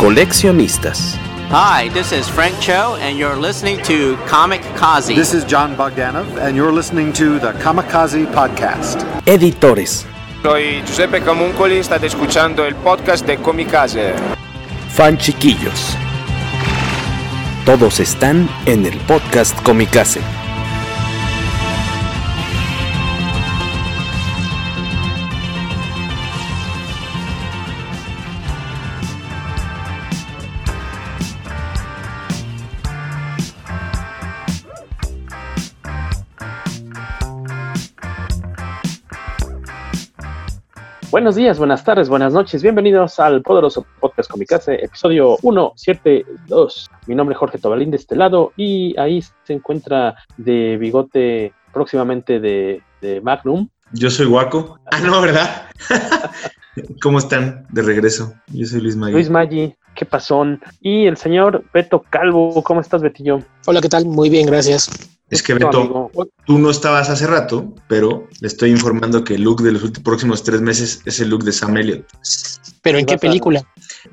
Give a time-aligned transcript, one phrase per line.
[0.00, 1.18] Coleccionistas.
[1.50, 5.14] Hi, this is Frank Cho, and you're listening to Comic Kazi.
[5.14, 9.04] This is John Bogdanov, and you're listening to the Kamikaze Podcast.
[9.26, 10.06] Editores.
[10.42, 14.14] Soy Giuseppe Camuncoli, state escuchando el podcast de Comicase.
[14.88, 15.94] Fan chiquillos.
[17.66, 20.22] Todos están en el podcast Comicase.
[41.20, 42.62] Buenos días, buenas tardes, buenas noches.
[42.62, 46.90] Bienvenidos al poderoso podcast Comicase, episodio 172.
[47.06, 52.40] Mi nombre es Jorge Tobalín de este lado y ahí se encuentra de bigote próximamente
[52.40, 53.68] de, de Magnum.
[53.92, 54.80] Yo soy Guaco.
[54.90, 55.68] Ah, no, ¿verdad?
[57.02, 57.66] ¿Cómo están?
[57.68, 58.32] De regreso.
[58.46, 59.12] Yo soy Luis Maggi.
[59.12, 60.62] Luis Maggi, qué pasón.
[60.80, 63.40] Y el señor Beto Calvo, ¿cómo estás, Betillo?
[63.66, 64.06] Hola, ¿qué tal?
[64.06, 64.88] Muy bien, gracias.
[65.30, 66.10] Es que Beto,
[66.44, 70.04] tú no estabas hace rato, pero le estoy informando que el look de los últimos,
[70.04, 72.04] próximos tres meses es el look de Sam Elliott.
[72.82, 73.62] ¿Pero en qué película?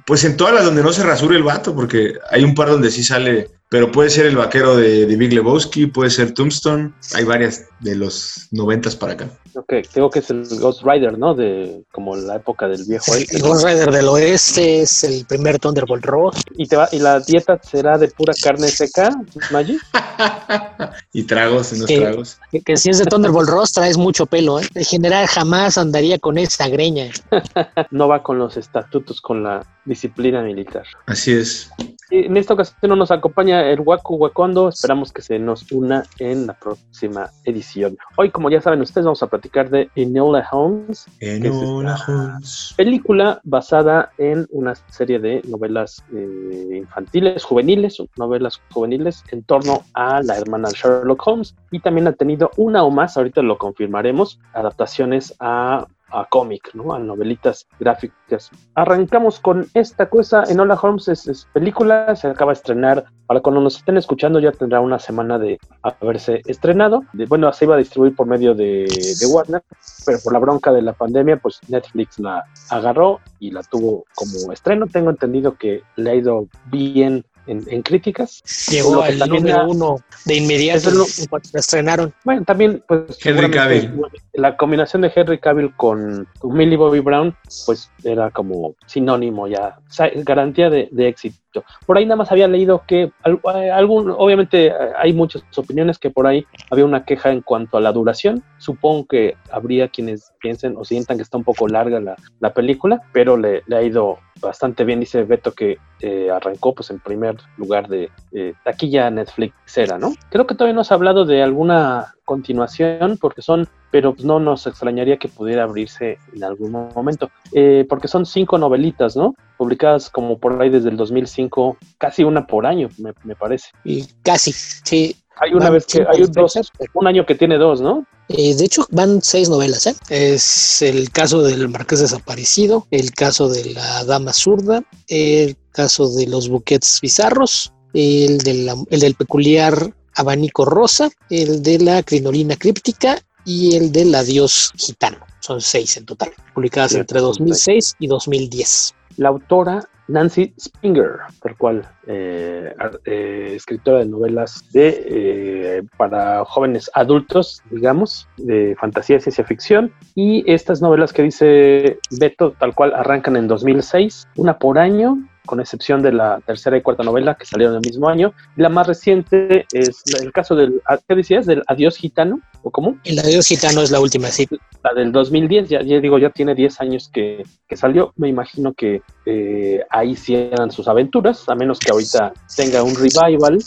[0.05, 2.91] Pues en todas las donde no se rasure el vato, porque hay un par donde
[2.91, 7.23] sí sale, pero puede ser el vaquero de, de Big Lebowski, puede ser Tombstone, hay
[7.23, 9.29] varias de los noventas para acá.
[9.55, 11.33] Ok, tengo que es el Ghost Rider, ¿no?
[11.33, 13.16] De como la época del viejo.
[13.16, 16.44] El, el Ghost Rider del oeste es el primer Thunderbolt Ross.
[16.56, 19.09] ¿Y, te va, ¿Y la dieta será de pura carne seca,
[19.51, 19.77] Maggi?
[21.13, 22.39] y tragos, unos que, tragos.
[22.51, 24.67] Que, que, si es de Thunderbolt Ross traes mucho pelo, ¿eh?
[24.75, 27.09] El general jamás andaría con esa greña.
[27.91, 30.85] no va con los estatutos, con la disciplina militar.
[31.07, 31.72] Así es.
[32.09, 34.69] En esta ocasión nos acompaña el Waku Wakondo.
[34.69, 37.97] Esperamos que se nos una en la próxima edición.
[38.18, 41.06] Hoy, como ya saben ustedes, vamos a platicar de Enola Holmes.
[41.19, 42.73] Enola es Holmes.
[42.78, 50.22] Película basada en una serie de novelas eh, infantiles, juveniles, novelas juveniles en torno a
[50.22, 51.56] la hermana Sherlock Holmes.
[51.72, 56.94] Y también ha tenido una o más, ahorita lo confirmaremos, adaptaciones a a cómic, ¿no?
[56.94, 58.50] A novelitas gráficas.
[58.75, 60.44] Arrancamos con esta cosa.
[60.47, 63.06] Enola Holmes es, es, película, se acaba de estrenar.
[63.25, 67.03] Para cuando nos estén escuchando ya tendrá una semana de haberse estrenado.
[67.13, 68.85] De, bueno, se iba a distribuir por medio de,
[69.19, 69.63] de, Warner,
[70.06, 74.51] pero por la bronca de la pandemia, pues Netflix la agarró y la tuvo como
[74.53, 74.88] estreno.
[74.88, 78.44] Tengo entendido que le ha ido bien en, en, críticas.
[78.69, 82.13] Llegó al número uno de inmediato lo, en cuanto la estrenaron.
[82.24, 84.02] Bueno, también pues Henry Cavill.
[84.34, 89.80] la combinación de Henry Cavill con, con Millie Bobby Brown pues era como sinónimo ya,
[90.24, 91.38] garantía de, de, éxito.
[91.85, 96.46] Por ahí nada más había leído que algún, obviamente hay muchas opiniones que por ahí
[96.69, 98.44] había una queja en cuanto a la duración.
[98.58, 103.02] Supongo que habría quienes piensen o sientan que está un poco larga la, la película,
[103.13, 107.38] pero le, le ha ido bastante bien, dice Beto que eh, arrancó pues en primer
[107.57, 110.13] lugar de eh, taquilla Netflixera, ¿no?
[110.30, 114.67] Creo que todavía no has hablado de alguna continuación porque son, pero pues, no nos
[114.67, 119.33] extrañaría que pudiera abrirse en algún momento, eh, porque son cinco novelitas, ¿no?
[119.57, 123.69] Publicadas como por ahí desde el 2005, casi una por año, me, me parece.
[123.85, 125.15] Y casi, sí.
[125.39, 126.59] Hay una vez que hay un, dos,
[126.93, 128.05] un año que tiene dos, ¿no?
[128.27, 129.85] Eh, de hecho, van seis novelas.
[129.85, 129.95] ¿eh?
[130.09, 136.27] Es el caso del Marqués Desaparecido, el caso de la Dama Zurda, el caso de
[136.27, 142.56] los buquets bizarros, el, de la, el del peculiar abanico rosa, el de la crinolina
[142.56, 145.19] críptica y el del adiós gitano.
[145.40, 148.96] Son seis en total, publicadas sí, entre 2006 y 2010.
[149.18, 152.74] La autora Nancy Springer, tal cual, eh,
[153.06, 159.92] eh, escritora de novelas de eh, para jóvenes adultos, digamos, de fantasía y ciencia ficción.
[160.16, 165.59] Y estas novelas que dice Beto, tal cual, arrancan en 2006, una por año, con
[165.59, 168.33] excepción de la tercera y cuarta novela que salieron el mismo año.
[168.55, 171.47] La más reciente es el caso del, ¿qué decías?
[171.47, 172.97] Del Adiós Gitano, ¿o cómo?
[173.03, 174.47] El Adiós Gitano es la última, sí.
[174.83, 178.13] La del 2010, ya, ya digo, ya tiene 10 años que, que salió.
[178.17, 183.57] Me imagino que eh, ahí cierran sus aventuras, a menos que ahorita tenga un revival.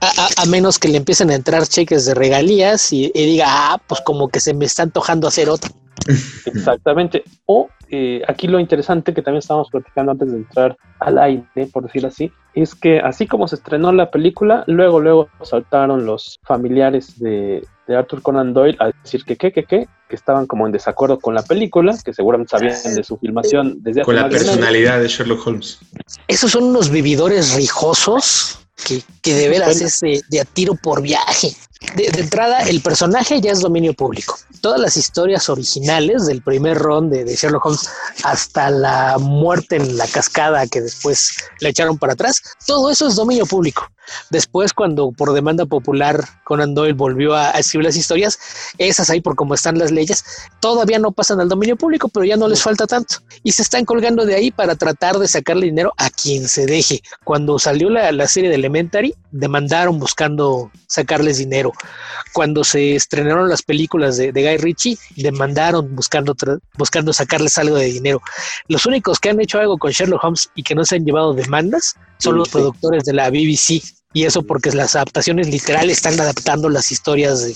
[0.00, 3.46] A, a, a menos que le empiecen a entrar cheques de regalías y, y diga,
[3.48, 5.70] ah, pues como que se me está antojando hacer otro.
[6.46, 7.22] Exactamente.
[7.46, 11.84] O eh, aquí lo interesante que también estábamos platicando antes de entrar al aire, por
[11.84, 17.18] decir así, es que así como se estrenó la película, luego, luego saltaron los familiares
[17.18, 20.72] de, de Arthur Conan Doyle a decir que qué, que qué, que estaban como en
[20.72, 25.00] desacuerdo con la película, que seguramente sabían de su filmación desde hace Con la personalidad
[25.00, 25.80] de Sherlock Holmes.
[26.28, 31.02] Esos son unos vividores rijosos que, que de veras es de, de a tiro por
[31.02, 31.48] viaje.
[31.96, 34.38] De, entrada, el personaje ya es dominio público.
[34.60, 37.88] Todas las historias originales del primer ron de, Sherlock Holmes
[38.22, 43.16] hasta la muerte en la cascada que después le echaron para atrás, todo eso es
[43.16, 43.90] dominio público.
[44.30, 48.38] Después, cuando por demanda popular Conan Doyle volvió a, a escribir las historias,
[48.78, 50.24] esas ahí por cómo están las leyes,
[50.60, 53.16] todavía no pasan al dominio público, pero ya no les falta tanto.
[53.42, 57.02] Y se están colgando de ahí para tratar de sacarle dinero a quien se deje.
[57.24, 61.69] Cuando salió la, la serie de Elementary, demandaron buscando sacarles dinero.
[62.32, 66.34] Cuando se estrenaron las películas de, de Guy Ritchie, demandaron buscando,
[66.76, 68.22] buscando sacarles algo de dinero.
[68.68, 71.34] Los únicos que han hecho algo con Sherlock Holmes y que no se han llevado
[71.34, 73.82] demandas son los productores de la BBC.
[74.12, 77.46] Y eso porque las adaptaciones literales están adaptando las historias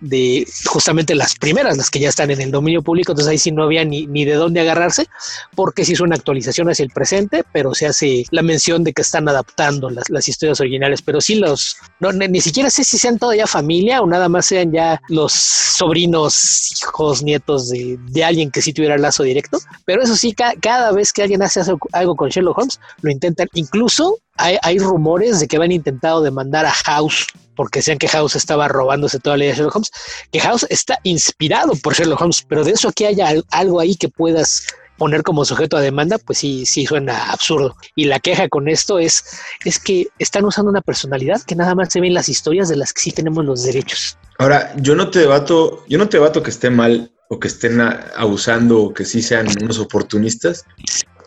[0.00, 3.12] de, justamente las primeras, las que ya están en el dominio público.
[3.12, 5.06] Entonces ahí sí no había ni, ni de dónde agarrarse,
[5.54, 9.00] porque se hizo una actualización hacia el presente, pero se hace la mención de que
[9.00, 11.00] están adaptando las, las historias originales.
[11.00, 14.72] Pero sí los, no, ni, siquiera sé si sean todavía familia o nada más sean
[14.72, 19.60] ya los sobrinos, hijos, nietos de, de alguien que sí tuviera lazo directo.
[19.86, 21.62] Pero eso sí, ca- cada vez que alguien hace
[21.92, 23.48] algo con Sherlock Holmes, lo intentan.
[23.54, 28.68] Incluso hay, rumores de que habían intentado demandar a House porque decían que House estaba
[28.68, 29.90] robándose toda la idea de Sherlock Holmes,
[30.30, 33.96] que House está inspirado por Sherlock Holmes, pero de eso que haya al- algo ahí
[33.96, 34.66] que puedas
[34.98, 37.76] poner como sujeto a demanda, pues sí, sí suena absurdo.
[37.94, 39.24] Y la queja con esto es,
[39.64, 42.76] es que están usando una personalidad que nada más se ve en las historias de
[42.76, 44.18] las que sí tenemos los derechos.
[44.38, 47.80] Ahora, yo no te debato, yo no te debato que esté mal o que estén
[47.80, 50.64] abusando o que sí sean unos oportunistas,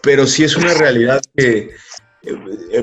[0.02, 1.72] pero sí es una realidad que,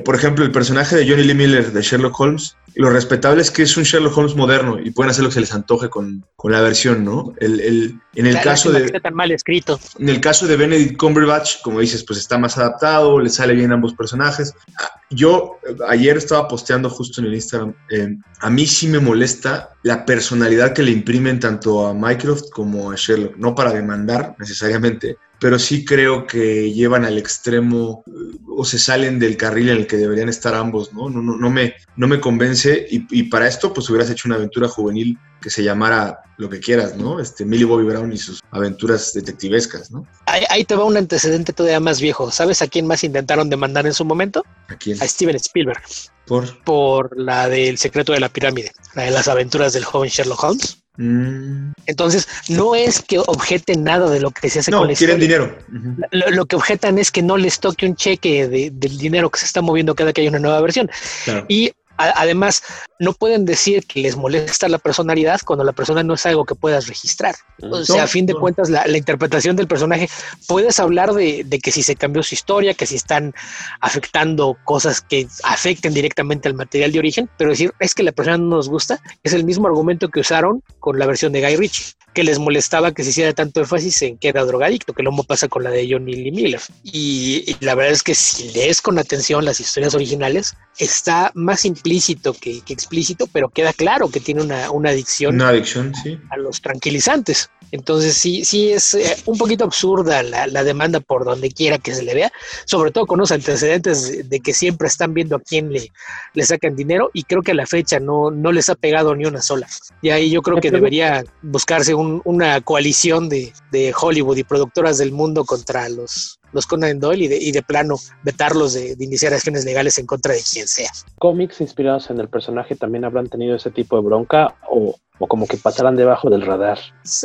[0.04, 3.62] por ejemplo, el personaje de Johnny Lee Miller de Sherlock Holmes, lo respetable es que
[3.62, 6.52] es un Sherlock Holmes moderno y pueden hacer lo que se les antoje con, con
[6.52, 7.32] la versión, ¿no?
[7.38, 8.88] El, el- en el caso de...
[9.00, 9.78] tan mal escrito.
[9.98, 13.72] En el caso de Benedict Cumberbatch, como dices, pues está más adaptado, le sale bien
[13.72, 14.54] a ambos personajes.
[14.80, 18.98] Ah, Yo eh, ayer estaba posteando justo en el Instagram, eh, a mí sí me
[19.00, 24.34] molesta la personalidad que le imprimen tanto a Mycroft como a Sherlock, no para demandar
[24.38, 28.02] necesariamente, pero sí creo que llevan al extremo
[28.48, 31.10] o se salen del carril en el que deberían estar ambos, ¿no?
[31.10, 34.36] No, no, no, me, no me convence y, y para esto pues hubieras hecho una
[34.36, 37.20] aventura juvenil que se llamara lo que quieras, ¿no?
[37.20, 40.06] Este Millie Bobby Brown y sus aventuras detectivescas, ¿no?
[40.26, 42.30] Ahí, ahí te va un antecedente todavía más viejo.
[42.30, 44.44] ¿Sabes a quién más intentaron demandar en su momento?
[44.68, 45.00] ¿A quién?
[45.02, 45.80] A Steven Spielberg.
[46.26, 46.62] Por.
[46.64, 50.82] Por la del secreto de la pirámide, la de las aventuras del joven Sherlock Holmes.
[50.98, 54.94] Mm, Entonces, no es que objeten nada de lo que se hace no, con la
[54.94, 55.48] quieren historia.
[55.68, 56.06] dinero.
[56.10, 59.38] Lo, lo que objetan es que no les toque un cheque de- del dinero que
[59.38, 60.90] se está moviendo cada que hay una nueva versión.
[61.24, 61.44] Claro.
[61.48, 62.62] Y además,
[62.98, 66.54] no pueden decir que les molesta la personalidad cuando la persona no es algo que
[66.54, 67.34] puedas registrar.
[67.62, 70.08] O sea, a fin de cuentas, la, la interpretación del personaje,
[70.46, 73.34] puedes hablar de, de que si se cambió su historia, que si están
[73.80, 78.38] afectando cosas que afecten directamente al material de origen, pero decir es que la persona
[78.38, 81.94] no nos gusta, es el mismo argumento que usaron con la versión de Guy Ritchie,
[82.16, 85.24] que les molestaba que se hiciera tanto énfasis en que era drogadicto, que lo mismo
[85.24, 86.60] pasa con la de Johnny Lee Miller.
[86.82, 91.66] Y, y la verdad es que si lees con atención las historias originales, está más
[91.66, 96.18] implícito que, que explícito, pero queda claro que tiene una, una adicción Una adicción, sí.
[96.30, 97.50] a los tranquilizantes.
[97.72, 101.92] Entonces sí, sí es eh, un poquito absurda la, la demanda por donde quiera que
[101.92, 102.32] se le vea,
[102.64, 105.90] sobre todo con los antecedentes de, de que siempre están viendo a quién le,
[106.34, 109.24] le sacan dinero y creo que a la fecha no, no les ha pegado ni
[109.26, 109.66] una sola.
[110.00, 114.98] Y ahí yo creo que debería buscarse un- una coalición de, de Hollywood y productoras
[114.98, 119.04] del mundo contra los, los Conan Doyle y de, y de plano vetarlos de, de
[119.04, 120.90] iniciar acciones legales en contra de quien sea.
[121.18, 125.46] ¿Cómics inspirados en el personaje también habrán tenido ese tipo de bronca o, o como
[125.46, 126.78] que pasarán debajo del radar?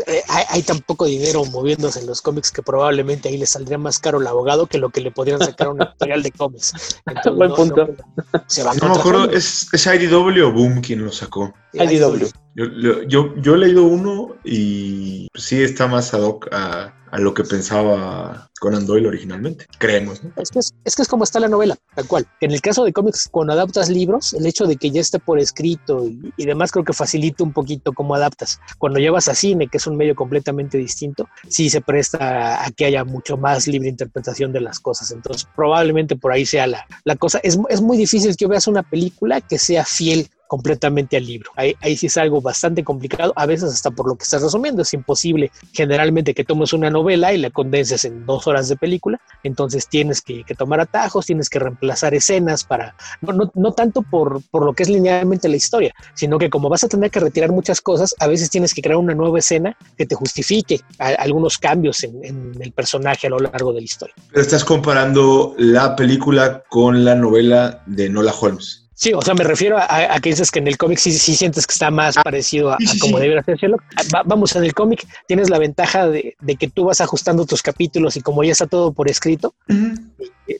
[0.07, 3.77] Eh, hay, hay tan poco dinero moviéndose en los cómics que probablemente ahí le saldría
[3.77, 6.73] más caro el abogado que lo que le podrían sacar a un editorial de cómics.
[7.05, 7.87] Entonces, Buen no- punto.
[7.87, 9.29] no- se va No me acuerdo.
[9.31, 11.53] ¿es, ¿es IDW o Boom quien lo sacó?
[11.73, 12.27] IDW.
[12.55, 12.65] Yo,
[13.07, 18.49] yo, yo, he leído uno y sí está más ad hoc a, lo que pensaba
[18.61, 19.65] Conan Doyle originalmente.
[19.79, 20.31] Creemos, ¿no?
[20.37, 22.25] Es que es, que es como está la novela, tal cual.
[22.39, 25.37] En el caso de cómics, cuando adaptas libros, el hecho de que ya esté por
[25.37, 28.61] escrito y, y demás creo que facilita un poquito cómo adaptas.
[28.77, 32.85] Cuando llevas a cine, que es un medio completamente distinto, sí se presta a que
[32.85, 35.11] haya mucho más libre interpretación de las cosas.
[35.11, 37.41] Entonces, probablemente por ahí sea la, la cosa.
[37.43, 41.49] Es, es muy difícil que veas una película que sea fiel completamente al libro.
[41.55, 44.93] Ahí, sí es algo bastante complicado, a veces hasta por lo que estás resumiendo, es
[44.93, 49.87] imposible generalmente que tomes una novela y la condenses en dos horas de película, entonces
[49.87, 54.41] tienes que, que tomar atajos, tienes que reemplazar escenas para, no, no, no tanto por,
[54.51, 57.53] por, lo que es linealmente la historia, sino que como vas a tener que retirar
[57.53, 61.57] muchas cosas, a veces tienes que crear una nueva escena que te justifique a, algunos
[61.59, 64.15] cambios en, en, el personaje a lo largo de la historia.
[64.29, 68.81] Pero estás comparando la película con la novela de Nola Holmes.
[69.01, 71.33] Sí, o sea, me refiero a, a, que dices que en el cómic sí, sí,
[71.35, 73.81] sientes que está más ah, parecido a, sí, sí, a como debería ser Sherlock.
[74.13, 77.63] Va, vamos, en el cómic tienes la ventaja de, de, que tú vas ajustando tus
[77.63, 80.11] capítulos y como ya está todo por escrito, uh -huh.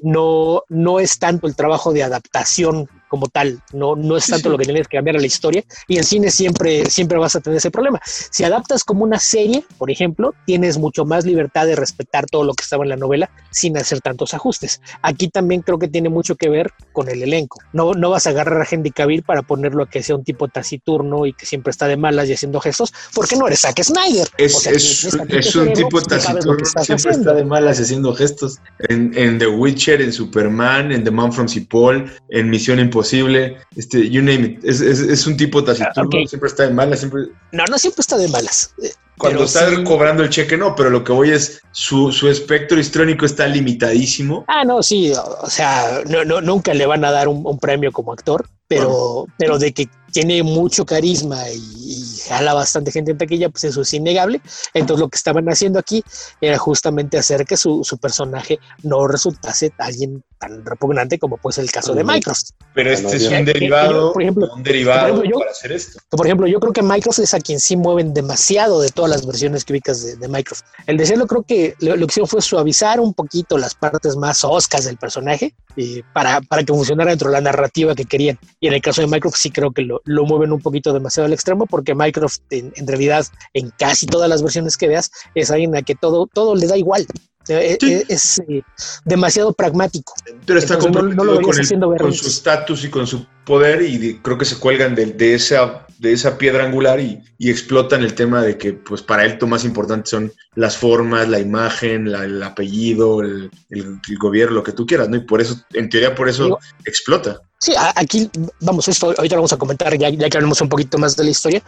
[0.02, 4.58] no, no es tanto el trabajo de adaptación como tal, no, no es tanto lo
[4.58, 7.58] que tienes que cambiar a la historia y en cine siempre, siempre vas a tener
[7.58, 8.00] ese problema.
[8.06, 12.54] Si adaptas como una serie, por ejemplo, tienes mucho más libertad de respetar todo lo
[12.54, 14.80] que estaba en la novela sin hacer tantos ajustes.
[15.02, 17.60] Aquí también creo que tiene mucho que ver con el elenco.
[17.74, 20.48] No, no vas a agarrar a Henry Cavill para ponerlo a que sea un tipo
[20.48, 24.30] taciturno y que siempre está de malas y haciendo gestos, porque no eres Zack Snyder.
[24.38, 27.10] Es, o sea, es, es, es un tipo taciturno, siempre haciendo.
[27.10, 28.60] está de malas haciendo gestos.
[28.88, 33.58] En, en, The Witcher, en Superman, en The Man from Cipoll, en Misión Imposible posible,
[33.76, 34.64] este, you name it.
[34.64, 36.28] Es, es, es un tipo taciturno, okay.
[36.28, 37.24] siempre está de malas, siempre.
[37.52, 38.74] No, no siempre está de malas.
[39.18, 39.84] Cuando está sí.
[39.84, 44.46] cobrando el cheque, no, pero lo que voy es su, su espectro histrónico está limitadísimo.
[44.48, 47.92] Ah, no, sí, o sea, no, no, nunca le van a dar un, un premio
[47.92, 53.18] como actor, pero, pero de que tiene mucho carisma y, y, jala bastante gente en
[53.18, 54.42] taquilla, pues eso es innegable.
[54.74, 56.04] Entonces lo que estaban haciendo aquí
[56.40, 61.72] era justamente hacer que su, su personaje no resultase alguien tan repugnante como pues el
[61.72, 62.50] caso de Microsoft.
[62.74, 66.00] Pero este es un derivado, por ejemplo, un derivado por ejemplo, yo, para hacer esto.
[66.10, 69.26] Por ejemplo, yo creo que Microsoft es a quien sí mueven demasiado de todas las
[69.26, 70.66] versiones que ubicas de, de Microsoft.
[70.88, 74.18] El de serlo creo que lo, lo, que hicieron fue suavizar un poquito las partes
[74.18, 78.40] más oscas del personaje y para, para que funcionara dentro de la narrativa que querían.
[78.60, 81.28] Y en el caso de Microsoft sí creo que lo, lo mueven un poquito demasiado
[81.28, 85.52] al extremo porque Microsoft en, en, realidad en casi todas las versiones que veas es
[85.52, 87.06] alguien a que todo, todo le da igual.
[87.48, 87.94] Eh, sí.
[87.94, 88.64] Es, es eh,
[89.06, 90.14] demasiado pragmático.
[90.46, 93.82] Pero está Entonces, comprometido no, no con, el, con su estatus y con su poder
[93.82, 97.50] y de, creo que se cuelgan de, de, esa, de esa piedra angular y, y,
[97.50, 101.40] explotan el tema de que pues para él lo más importante son las formas, la
[101.40, 105.18] imagen, la, el apellido, el, el, el, gobierno, lo que tú quieras, ¿no?
[105.18, 107.42] Y por eso, en teoría, por eso Digo, explota.
[107.64, 108.28] Sí, aquí,
[108.62, 111.30] vamos, esto ahorita vamos a comentar ya, ya que hablemos un poquito más de la
[111.30, 111.62] historia,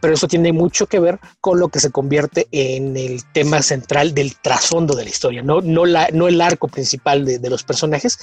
[0.00, 4.14] pero eso tiene mucho que ver con lo que se convierte en el tema central
[4.14, 7.64] del trasfondo de la historia, no, no, la, no el arco principal de, de los
[7.64, 8.16] personajes,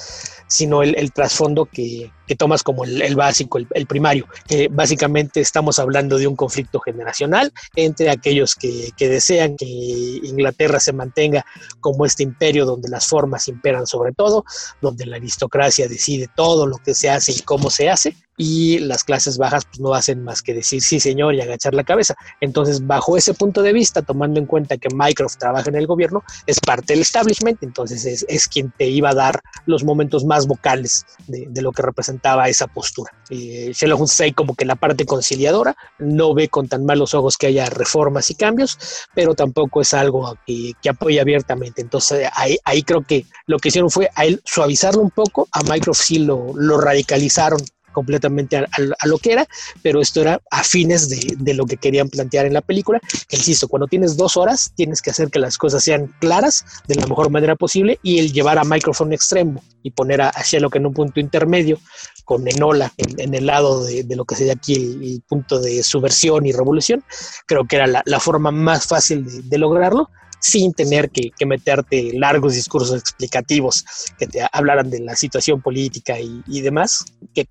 [0.48, 4.26] sino el, el trasfondo que, que, tomas como el, el básico, el, el, primario.
[4.48, 10.80] que básicamente estamos hablando de un conflicto generacional entre aquellos que, que desean que Inglaterra
[10.80, 11.46] se mantenga
[11.82, 14.46] como este imperio donde las formas imperan sobre todo,
[14.80, 18.78] donde la aristocracia decide todo lo que se hace hace y cómo se hace, y
[18.80, 22.16] las clases bajas pues, no hacen más que decir sí señor y agachar la cabeza.
[22.40, 26.24] Entonces, bajo ese punto de vista, tomando en cuenta que Microsoft trabaja en el gobierno,
[26.46, 30.46] es parte del establishment, entonces es, es quien te iba a dar los momentos más
[30.46, 33.12] vocales de, lo que representaba esa postura.
[33.32, 37.48] Eh, Sherlock ahí como que la parte conciliadora, no ve con tan malos ojos que
[37.48, 38.78] haya reformas y cambios,
[39.16, 41.82] pero tampoco es algo que, que apoya abiertamente.
[41.82, 46.06] Entonces, ahí, creo que lo que hicieron fue a él suavizarlo un poco, a Microsoft
[46.06, 47.60] sí lo, lo radicalizaron
[47.98, 48.68] completamente a,
[49.08, 49.48] lo que era,
[49.82, 53.00] pero esto era a fines de, lo que querían plantear en la película.
[53.32, 57.08] Insisto, cuando tienes dos horas, tienes que hacer que las cosas sean claras de la
[57.08, 60.86] mejor manera posible y el llevar a micrófono extremo y poner a, a Sherlock en
[60.86, 61.80] un punto intermedio
[62.24, 66.46] con Enola en, en el lado de, lo que sería aquí el, punto de subversión
[66.46, 67.04] y revolución,
[67.48, 70.10] creo que era la, forma más fácil de, lograrlo
[70.42, 73.86] sin tener que, que, meterte largos discursos explicativos
[74.20, 77.48] que te hablaran de la situación política y, y, demás, que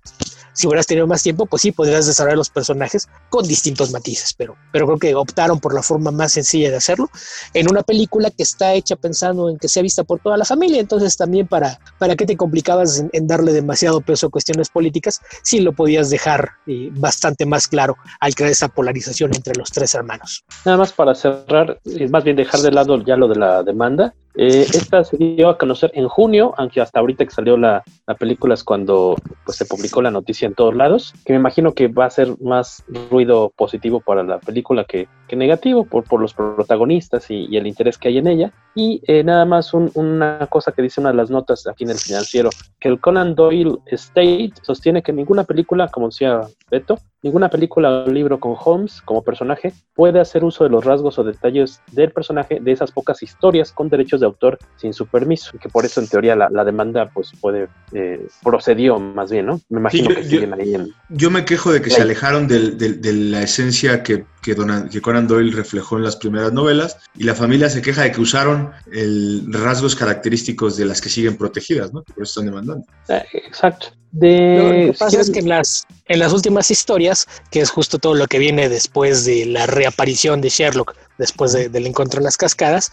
[0.57, 4.55] si hubieras tenido más tiempo, pues sí, podrías desarrollar los personajes con distintos matices, pero,
[4.71, 7.09] pero creo que optaron por la forma más sencilla de hacerlo
[7.53, 10.79] en una película que está hecha pensando en que sea vista por toda la familia,
[10.79, 15.59] entonces también para, para qué te complicabas en, darle demasiado peso a cuestiones políticas, sí
[15.59, 20.43] lo podías dejar eh, bastante más claro al crear esa polarización entre los tres hermanos.
[20.65, 24.15] Nada más para cerrar, más bien dejar de lado ya lo de la demanda.
[24.39, 28.13] Eh, esta se dio a conocer en junio, aunque hasta ahorita que salió la, la,
[28.13, 31.87] película es cuando pues, se publicó la noticia en todos lados, que me imagino que
[31.87, 36.33] va a ser más ruido positivo para la película que, que negativo por, por los
[36.33, 38.53] protagonistas y, y, el interés que hay en ella.
[38.75, 41.97] Y eh, nada más una cosa que dice una de las notas aquí en el
[41.97, 48.03] financiero, que el Conan Doyle State sostiene que ninguna película, como decía Beto, ninguna película
[48.05, 52.11] o libro con Holmes como personaje puede hacer uso de los rasgos o detalles del
[52.11, 55.85] personaje de esas pocas historias con derechos de autor sin su permiso, y que por
[55.85, 59.59] eso en teoría la, demanda pues puede, eh, procedió más bien, ¿no?
[59.69, 60.93] Me imagino que siguen ahí en...
[61.09, 64.55] Yo me quejo de que se alejaron de la esencia que, que,
[64.91, 68.21] que, Conan Doyle reflejó en las primeras novelas, y la familia se queja de que
[68.21, 72.03] usaron el rasgos característicos de las que siguen protegidas, ¿no?
[72.03, 72.85] Por eso están demandando.
[73.09, 73.87] Eh, exacto.
[74.11, 74.85] De...
[74.85, 78.13] Lo que pasa es que en las, en las últimas historias, que es justo todo
[78.13, 82.91] lo que viene después de la reaparición de Sherlock, después del encuentro en las cascadas,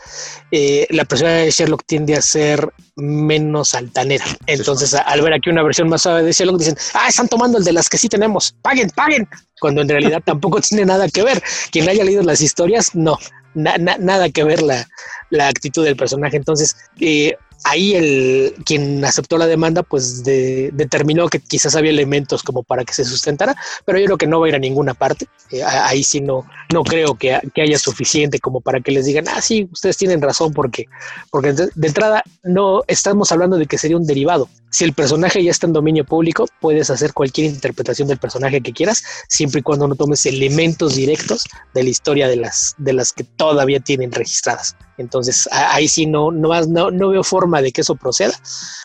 [0.50, 4.24] eh, la persona de Sherlock tiende a ser menos altanera.
[4.46, 7.64] Entonces, al ver aquí una versión más suave de Sherlock, dicen, ah, están tomando el
[7.64, 9.28] de las que sí tenemos, paguen, paguen,
[9.60, 11.42] cuando en realidad tampoco tiene nada que ver.
[11.70, 13.18] Quien haya leído las historias, no,
[13.54, 14.86] nada que ver la,
[15.30, 16.36] la, actitud del personaje.
[16.36, 22.62] Entonces, eh, ahí el quien aceptó la demanda pues determinó que quizás había elementos como
[22.62, 25.26] para que se sustentara, pero yo creo que no va a ir a ninguna parte.
[25.50, 29.40] Eh, ahí sí no, no creo que, haya suficiente como para que les digan, ah,
[29.40, 30.86] sí, ustedes tienen razón porque,
[31.30, 34.48] porque de entrada no estamos hablando de que sería un derivado.
[34.70, 38.72] Si el personaje ya está en dominio público, puedes hacer cualquier interpretación del personaje que
[38.72, 43.12] quieras, siempre y cuando no tomes elementos directos de la historia de las, de las
[43.12, 44.76] que todavía tienen registradas.
[44.98, 48.32] Entonces, ahí sí no, no, no, no veo forma de que eso proceda.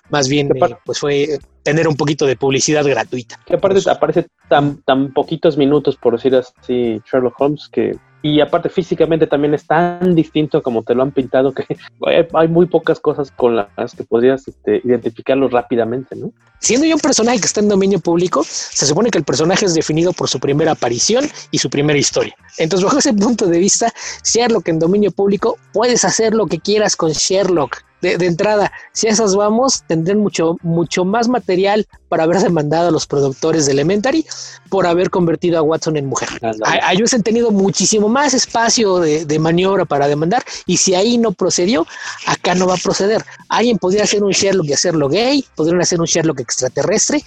[0.10, 3.40] Más bien, eh, pues fue tener un poquito de publicidad gratuita.
[3.46, 8.70] Que aparte aparece tan, tan poquitos minutos, por decir así, Sherlock Holmes, que y aparte
[8.70, 11.66] físicamente también es tan distinto como te lo han pintado que
[12.34, 16.32] hay muy pocas cosas con las que podrías este, identificarlo rápidamente, ¿no?
[16.60, 19.74] Siendo yo un personaje que está en dominio público, se supone que el personaje es
[19.74, 22.36] definido por su primera aparición y su primera historia.
[22.58, 23.94] Entonces, bajo ese punto de vista,
[24.26, 29.12] Sherlock en dominio público, puedes hacer lo que quieras con Sherlock de, entrada, si a
[29.12, 34.26] esas vamos, tendrían mucho, mucho más material para haber demandado a los productores de Elementary
[34.70, 36.30] por haber convertido a Watson en mujer.
[36.66, 41.18] A, ellos han tenido muchísimo más espacio de, de, maniobra para demandar y si ahí
[41.18, 41.86] no procedió,
[42.26, 43.24] acá no va a proceder.
[43.50, 47.24] Alguien podría hacer un Sherlock y hacerlo gay, podrían hacer un Sherlock extraterrestre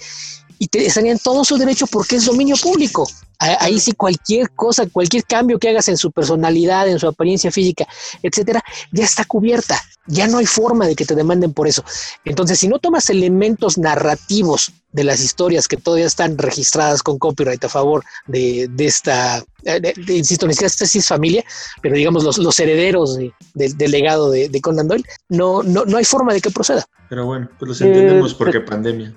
[0.59, 3.07] y te estarían todo su derecho porque es dominio público.
[3.39, 7.85] Ahí sí cualquier cosa, cualquier cambio que hagas en su personalidad, en su apariencia física,
[8.21, 9.81] etcétera, ya está cubierta.
[10.07, 11.83] Ya no hay forma de que te demanden por eso.
[12.23, 17.63] Entonces, si no tomas elementos narrativos de las historias que todavía están registradas con copyright
[17.65, 21.43] a favor de, esta, eh, insisto, ni siquiera esta es familia,
[21.81, 26.33] pero digamos los, los herederos del legado de, Conan Doyle, no, no, no hay forma
[26.33, 26.85] de que proceda.
[27.09, 29.13] Pero bueno, pues los entendemos eh, porque pandemia.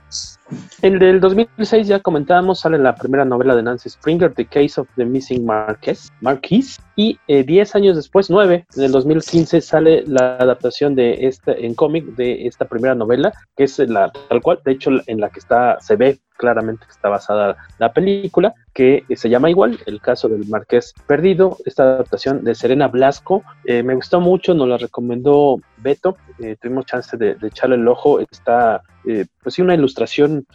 [0.83, 4.89] El del 2006 ya comentábamos, sale la primera novela de Nancy Springer, The Case of
[4.97, 10.37] the Missing Marquess, Marquis, y 10 eh, años después, 9, en el 2015 sale la
[10.37, 14.73] adaptación de este en cómic de esta primera novela, que es la tal cual, de
[14.73, 19.51] hecho en la que está se ve claramente está basada la película, que se llama
[19.51, 23.43] igual, el caso del Marqués Perdido, esta adaptación de Serena Blasco.
[23.65, 28.21] Eh, me gustó mucho, nos la recomendó Beto, eh, tuvimos chance de, echarle el ojo,
[28.21, 30.47] está eh, pues sí una ilustración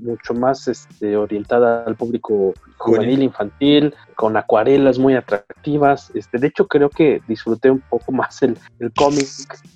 [0.00, 2.52] mucho más este, orientada al público
[2.84, 6.10] juvenil, infantil, con acuarelas muy atractivas.
[6.14, 9.26] Este, de hecho, creo que disfruté un poco más el, el cómic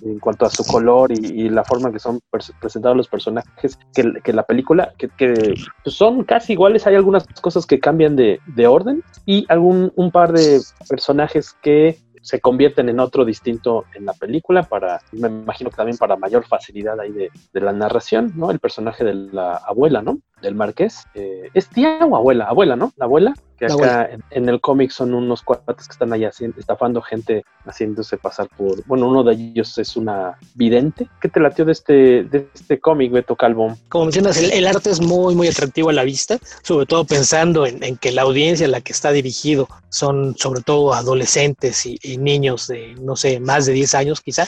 [0.01, 2.19] en cuanto a su color y, la forma que son
[2.61, 6.85] presentados los personajes que, que la película, que, que pues, son casi iguales.
[6.85, 11.97] Hay algunas cosas que cambian de, de orden y algún un par de personajes que
[12.21, 16.45] se convierten en otro distinto en la película para, me imagino que también para mayor
[16.45, 18.51] facilidad ahí de, de la narración, ¿no?
[18.51, 20.19] El personaje de la abuela, ¿no?
[20.41, 21.05] Del marqués.
[21.13, 22.45] Eh, ¿Es tía o abuela?
[22.45, 22.93] Abuela, ¿no?
[22.97, 27.43] La abuela, que acá en, el cómic son unos cuates que están ahí estafando gente,
[27.65, 31.09] haciéndose pasar por, bueno, uno de ellos es una vidente.
[31.21, 33.75] ¿Qué te latió de este, de este cómic, Beto Calvo?
[33.89, 37.97] Como mencionas, el, arte es muy, muy atractivo a la vista, sobre todo pensando en,
[37.97, 42.67] que la audiencia a la que está dirigido son sobre todo adolescentes y, y niños
[42.67, 44.47] de, no sé, más de 10 años quizá.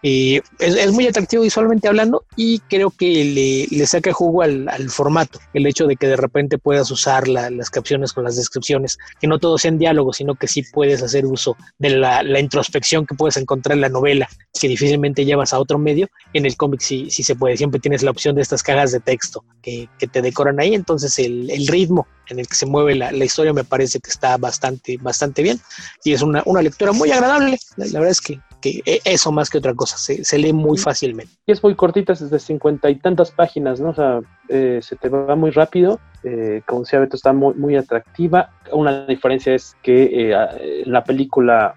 [0.00, 5.27] Y es, muy atractivo visualmente hablando y creo que le, saca jugo al, formato.
[5.54, 9.38] El hecho de que de repente puedas usar las capciones con las descripciones, que no
[9.38, 13.76] todo en diálogo, sino que sí puedes hacer uso de la, introspección que puedes encontrar
[13.76, 16.08] en la novela, que difícilmente llevas a otro medio.
[16.32, 19.00] En el cómic sí, sí se puede, siempre tienes la opción de estas cajas de
[19.00, 20.74] texto que, te decoran ahí.
[20.74, 24.96] Entonces el, ritmo en el que se mueve la, historia me parece que está bastante,
[24.98, 25.60] bastante bien
[26.04, 27.58] y es una, una lectura muy agradable.
[27.76, 31.32] la verdad es que que e, eso más que otra cosa, se, lee muy fácilmente.
[31.46, 33.90] Y es muy cortita, es de cincuenta y tantas páginas, ¿no?
[33.90, 37.76] O sea, eh, se te va muy rápido, eh, como decía Beto, está muy, muy
[37.76, 38.50] atractiva.
[38.72, 41.74] Una diferencia es que eh, en la película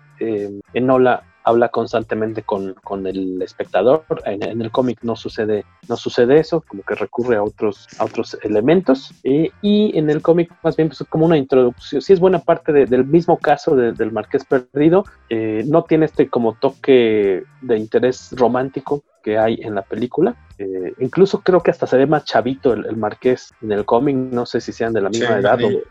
[0.74, 2.76] Enola habla constantemente con,
[3.08, 4.04] el espectador.
[4.26, 8.38] En, el cómic no sucede, no sucede eso, como que recurre a otros, a otros
[8.44, 9.14] elementos.
[9.24, 12.72] Eh, y en el cómic más bien pues, como una introducción, sí es buena parte
[12.72, 19.04] del mismo caso del Marqués Perdido, eh, no tiene este como toque de interés romántico
[19.22, 20.36] que hay en la película.
[20.58, 24.46] Eh, incluso creo que hasta se ve más chavito el, marqués en el cómic, no
[24.46, 25.82] sé si sean de la misma edad o,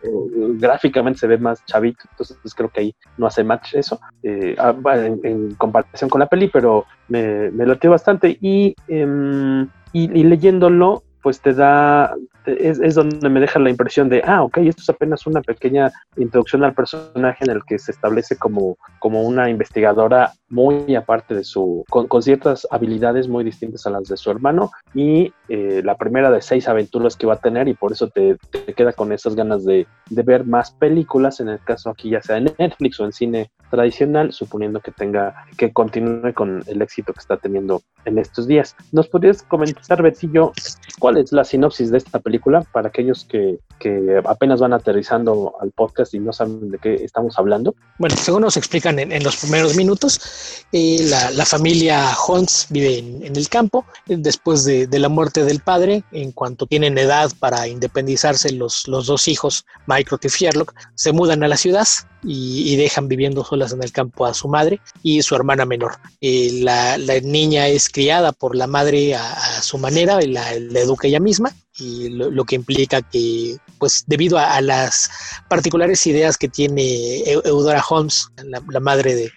[0.59, 4.75] gráficamente se ve más chavito, entonces creo que ahí no hace match eso eh, ah,
[4.95, 9.63] en, comparación con la peli, pero me, me latió bastante y, em,
[9.93, 12.15] y, y leyéndolo pues te da,
[12.59, 16.65] es, donde me deja la impresión de, ah, ok, esto es apenas una pequeña introducción
[16.65, 21.85] al personaje en el que se establece como, como una investigadora muy aparte de su,
[21.89, 26.43] con, ciertas habilidades muy distintas a las de su hermano y eh, la primera de
[26.43, 28.37] seis aventuras que va a tener y por eso te,
[28.77, 32.37] queda con esas ganas de, de, ver más películas, en el caso aquí ya sea
[32.37, 37.21] en Netflix o en cine tradicional, suponiendo que tenga, que continúe con el éxito que
[37.21, 38.77] está teniendo en estos días.
[38.93, 40.53] ¿Nos podrías comentar, Betillo,
[40.99, 45.71] cuál es la sinopsis de esta película para aquellos que, que apenas van aterrizando al
[45.71, 47.75] podcast y no saben de qué estamos hablando?
[47.99, 50.99] Bueno, según nos explican en, los primeros minutos, eh,
[51.35, 56.33] la, familia Holmes vive en, el campo después de, de, la muerte del padre, en
[56.33, 61.49] cuanto tienen edad para independizarse los, los dos hijos, Mycroft y Sherlock, se mudan a
[61.49, 61.87] la ciudad
[62.23, 65.97] y, dejan viviendo solas en el campo a su madre y su hermana menor.
[66.21, 71.21] Eh, la, niña es criada por la madre a, su manera, la, la, educa ella
[71.21, 75.11] misma y lo, que implica que, pues debido a, las
[75.49, 79.33] particulares ideas que tiene Eudora Holmes, la madre de,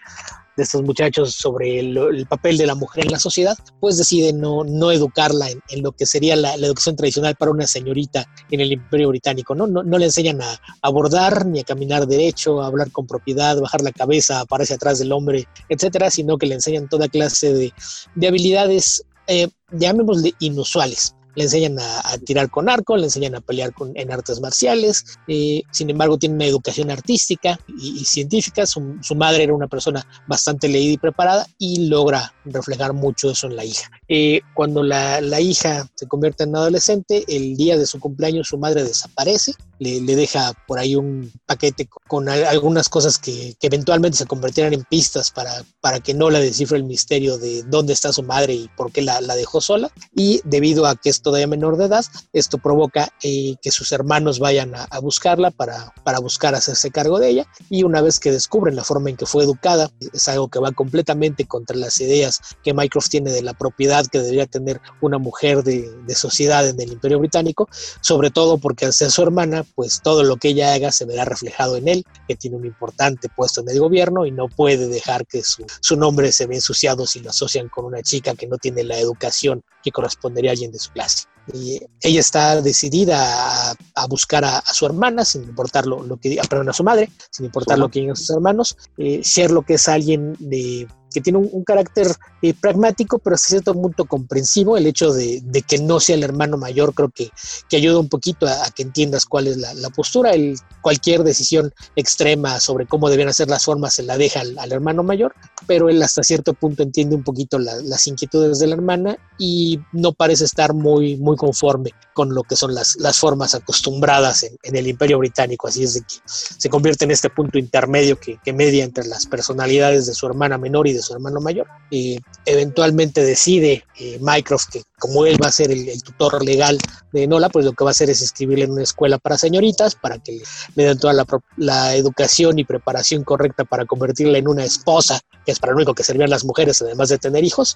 [0.56, 4.64] de estos muchachos sobre el, papel de la mujer en la sociedad, pues deciden no,
[4.64, 9.10] no educarla en, lo que sería la, educación tradicional para una señorita en el Imperio
[9.10, 9.68] Británico, ¿no?
[9.68, 13.92] No, le enseñan a abordar ni a caminar derecho, a hablar con propiedad, bajar la
[13.92, 19.50] cabeza, pararse atrás del hombre, etcétera, sino que le enseñan toda clase de, habilidades, eh,
[19.72, 25.06] llamémosle inusuales le enseñan a, tirar con arco, le enseñan a pelear en artes marciales,
[25.28, 28.82] eh, sin embargo tiene una educación artística y, científica, su,
[29.16, 33.66] madre era una persona bastante leída y preparada y logra reflejar mucho eso en la
[33.66, 33.90] hija.
[34.08, 38.84] Eh, cuando la, hija se convierte en adolescente, el día de su cumpleaños su madre
[38.84, 44.84] desaparece, le, deja por ahí un paquete con algunas cosas que, eventualmente se convertirán en
[44.84, 48.70] pistas para, para que no la descifre el misterio de dónde está su madre y
[48.76, 49.90] por qué la, la dejó sola.
[50.14, 52.06] Y debido a que todavía menor de edad.
[52.32, 57.30] Esto provoca eh, que sus hermanos vayan a, buscarla para, para buscar hacerse cargo de
[57.30, 60.60] ella y una vez que descubren la forma en que fue educada, es algo que
[60.60, 65.18] va completamente contra las ideas que Mycroft tiene de la propiedad que debería tener una
[65.18, 67.68] mujer de, de sociedad en el Imperio Británico,
[68.02, 71.26] sobre todo porque al ser su hermana, pues todo lo que ella haga se verá
[71.26, 75.26] reflejado en él, que tiene un importante puesto en el gobierno y no puede dejar
[75.26, 78.58] que su, su nombre se vea ensuciado si lo asocian con una chica que no
[78.58, 81.26] tiene la educación que correspondería a alguien de su clase.
[81.54, 86.74] Y ella está decidida a, buscar a, su hermana, sin importar lo, que, perdón, a
[86.74, 88.78] su madre, sin importar lo que digan sus hermanos.
[88.98, 92.08] Eh, Sherlock es alguien de que tiene un, carácter
[92.42, 94.76] eh, pragmático, pero hasta cierto punto comprensivo.
[94.76, 97.30] El hecho de, que no sea el hermano mayor creo que,
[97.70, 100.32] que ayuda un poquito a, que entiendas cuál es la, postura.
[100.32, 105.04] El, cualquier decisión extrema sobre cómo deben hacer las formas se la deja al, hermano
[105.04, 105.36] mayor,
[105.68, 110.14] pero él hasta cierto punto entiende un poquito las inquietudes de la hermana y no
[110.14, 114.88] parece estar muy, muy conforme con lo que son las, las formas acostumbradas en, el
[114.88, 115.68] imperio británico.
[115.68, 119.26] Así es de que se convierte en este punto intermedio que, que media entre las
[119.26, 121.68] personalidades de su hermana menor y de su hermano mayor.
[121.90, 126.78] Y eventualmente decide eh, Mycroft que como él va a ser el, tutor legal
[127.12, 129.96] de Nola, pues lo que va a hacer es escribirle en una escuela para señoritas
[129.96, 130.42] para que
[130.76, 131.14] le den toda
[131.58, 135.94] la, educación y preparación correcta para convertirla en una esposa, que es para lo único
[135.94, 137.76] que servían las mujeres, además de tener hijos.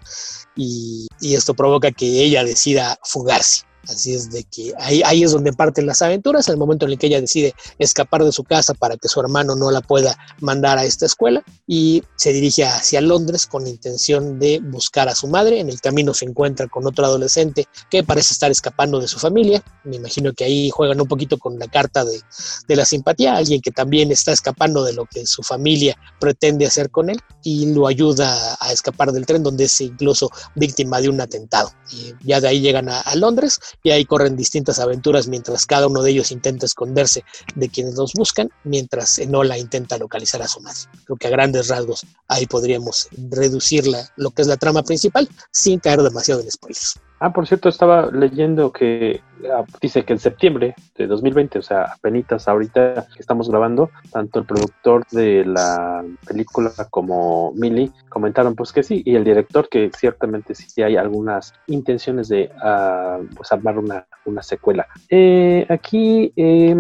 [0.56, 3.66] y esto provoca que ella decida fugarse.
[3.90, 7.08] Así es de que ahí, es donde parten las aventuras, el momento en el que
[7.08, 10.84] ella decide escapar de su casa para que su hermano no la pueda mandar a
[10.84, 15.60] esta escuela y se dirige hacia Londres con intención de buscar a su madre.
[15.60, 19.62] En el camino se encuentra con otro adolescente que parece estar escapando de su familia.
[19.84, 22.22] Me imagino que ahí juegan un poquito con la carta de,
[22.68, 26.90] de la simpatía, alguien que también está escapando de lo que su familia pretende hacer
[26.90, 31.20] con él y lo ayuda a escapar del tren donde es incluso víctima de un
[31.20, 31.72] atentado.
[31.92, 35.88] Y ya de ahí llegan a, a Londres y ahí corren distintas aventuras mientras cada
[35.88, 37.26] uno de ellos intenta esconderse
[37.56, 40.80] de quienes los buscan, mientras Enola intenta localizar a su madre.
[41.06, 45.80] Creo que a grandes rasgos ahí podríamos reducir lo que es la trama principal sin
[45.80, 47.00] caer demasiado en spoilers.
[47.20, 51.94] Ah, por cierto, estaba leyendo que ah, dice que en septiembre de 2020, o sea,
[51.96, 58.72] apenas ahorita que estamos grabando, tanto el productor de la película como Millie comentaron pues
[58.72, 63.80] que sí, y el director que ciertamente sí hay algunas intenciones de uh, pues armar
[63.80, 64.88] una, una secuela.
[65.10, 66.76] Eh, aquí, eh,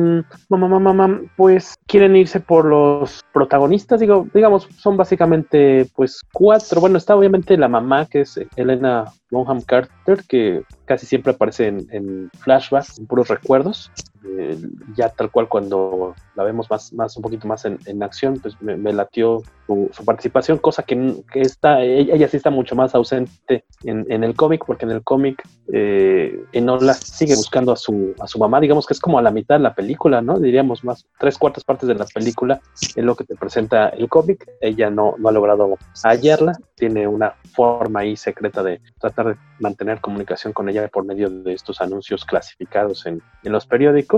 [0.49, 6.79] mamá, mamá, mamá, pues quieren irse por los protagonistas, digo, digamos, son básicamente pues cuatro,
[6.81, 11.87] bueno, está obviamente la mamá que es Elena Bonham Carter, que casi siempre aparece en,
[11.91, 13.91] en flashbacks, en puros recuerdos.
[14.25, 14.57] Eh,
[14.95, 18.59] ya tal cual cuando la vemos más, más un poquito más en, en acción, pues
[18.61, 22.95] me, latió su, su, participación, cosa que, que está, ella, ella, sí está mucho más
[22.95, 28.13] ausente en, en el cómic, porque en el cómic eh, Enola sigue buscando a su,
[28.19, 30.39] a su mamá, digamos que es como a la mitad de la película, ¿no?
[30.39, 32.59] Diríamos más, tres cuartas partes de la película
[32.95, 37.33] es lo que te presenta el cómic, ella no, no ha logrado hallarla, tiene una
[37.53, 42.25] forma ahí secreta de tratar de mantener comunicación con ella por medio de estos anuncios
[42.25, 44.16] clasificados en, en los periódicos,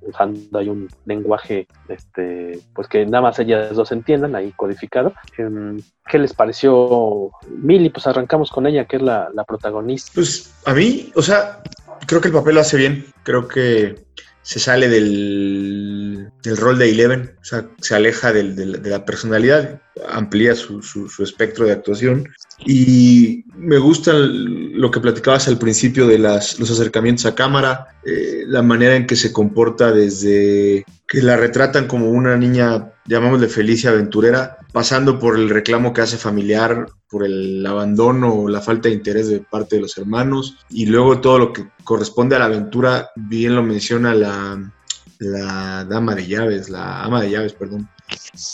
[0.00, 5.12] usando ahí un lenguaje este, pues que nada más ellas dos entiendan, ahí codificado.
[5.36, 7.90] ¿Qué les pareció Milly?
[7.90, 10.12] Pues arrancamos con ella, que es la, la protagonista.
[10.14, 11.62] Pues a mí, o sea,
[12.06, 14.04] creo que el papel lo hace bien, creo que
[14.44, 19.06] se sale del, del rol de Eleven, o sea, se aleja del, del, de la
[19.06, 19.80] personalidad,
[20.10, 26.06] amplía su, su, su, espectro de actuación y me gusta lo que platicabas al principio
[26.06, 31.22] de las, los acercamientos a cámara, eh, la manera en que se comporta desde que
[31.22, 36.16] la retratan como una niña, llamámosle feliz y aventurera, pasando por el reclamo que hace
[36.16, 40.86] familiar, por el abandono o la falta de interés de parte de los hermanos y
[40.86, 44.72] luego todo lo que corresponde a la aventura, bien lo menciona la,
[45.18, 47.88] la dama de llaves, la ama de llaves, perdón,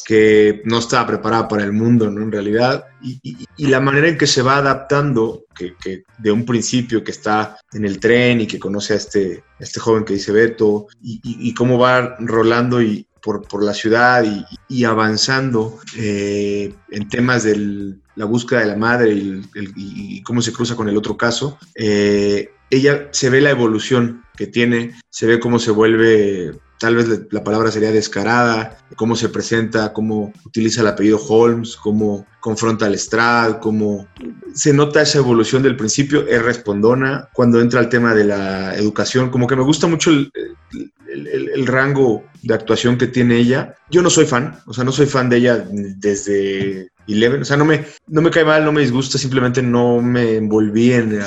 [0.07, 2.23] que no estaba preparada para el mundo, ¿no?
[2.23, 7.11] En realidad, y, la manera en que se va adaptando, que, de un principio que
[7.11, 11.55] está en el tren y que conoce a este, este joven que dice Beto, y,
[11.55, 14.25] cómo va rolando y por, por la ciudad
[14.69, 20.77] y, avanzando eh, en temas de la búsqueda de la madre y, cómo se cruza
[20.77, 25.59] con el otro caso, eh, ella se ve la evolución que tiene, se ve cómo
[25.59, 31.19] se vuelve tal vez la palabra sería descarada, cómo se presenta, cómo utiliza el apellido
[31.19, 34.09] Holmes, cómo confronta al Strad, cómo
[34.55, 39.29] se nota esa evolución del principio, es respondona, cuando entra al tema de la educación,
[39.29, 40.33] como que me gusta mucho el,
[41.07, 43.75] el, rango de actuación que tiene ella.
[43.91, 47.59] Yo no soy fan, o sea, no soy fan de ella desde Eleven, o sea,
[47.59, 51.19] no me, no me cae mal, no me disgusta, simplemente no me envolví en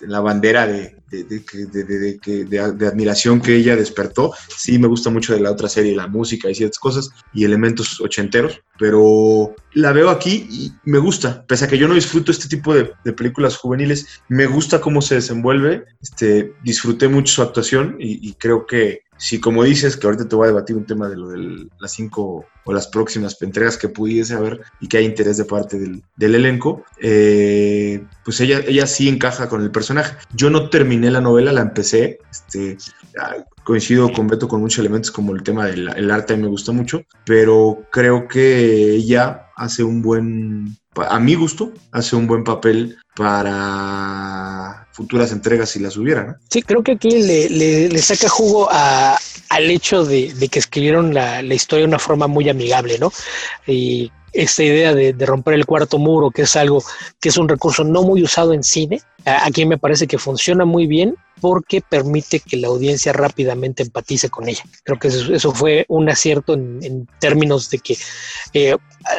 [0.00, 4.32] la bandera de, de, de, de, admiración que ella despertó.
[4.56, 8.00] Sí, me gusta mucho de la otra serie, la música y ciertas cosas y elementos
[8.00, 12.48] ochenteros, pero la veo aquí y me gusta, pese a que yo no disfruto este
[12.48, 18.26] tipo de, películas juveniles, me gusta cómo se desenvuelve, este, disfruté mucho su actuación y,
[18.26, 21.16] y creo que si como dices, que ahorita te voy a debatir un tema de
[21.16, 25.36] lo de las cinco o las próximas entregas que pudiese haber y que hay interés
[25.36, 26.02] de parte del,
[26.34, 30.16] elenco, eh, pues ella, ella sí encaja con el personaje.
[30.34, 32.76] Yo no terminé la novela, la empecé, este,
[33.62, 37.04] coincido con Beto con muchos elementos como el tema del el arte, me gusta mucho,
[37.24, 44.86] pero creo que ella hace un buen, a mi gusto, hace un buen papel para
[44.92, 46.38] futuras entregas si las hubiera.
[46.50, 49.16] Sí, creo que aquí le, le, le saca jugo a,
[49.48, 53.12] al hecho de, de que escribieron la, la, historia de una forma muy amigable, ¿no?
[53.66, 56.82] Y esta idea de, de, romper el cuarto muro, que es algo
[57.20, 60.86] que es un recurso no muy usado en cine, aquí me parece que funciona muy
[60.86, 64.62] bien porque permite que la audiencia rápidamente empatice con ella.
[64.84, 67.98] Creo que eso, fue un acierto en, términos de que
[68.52, 68.76] eh,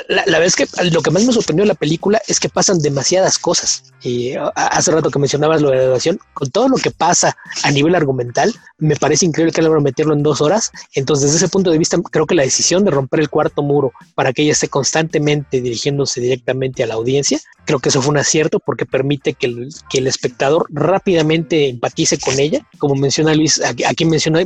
[0.07, 2.79] la, la, vez que lo que más me sorprendió de la película es que pasan
[2.79, 3.91] demasiadas cosas.
[4.01, 7.71] Y hace rato que mencionabas lo de la grabación, con todo lo que pasa a
[7.71, 10.71] nivel argumental, me parece increíble que logran meterlo en dos horas.
[10.95, 13.91] Entonces, desde ese punto de vista, creo que la decisión de romper el cuarto muro
[14.15, 18.17] para que ella esté constantemente dirigiéndose directamente a la audiencia, creo que eso fue un
[18.17, 19.47] acierto porque permite que
[19.93, 22.65] que el espectador rápidamente empatice con ella.
[22.79, 24.41] Como menciona Luis, aquí, menciona,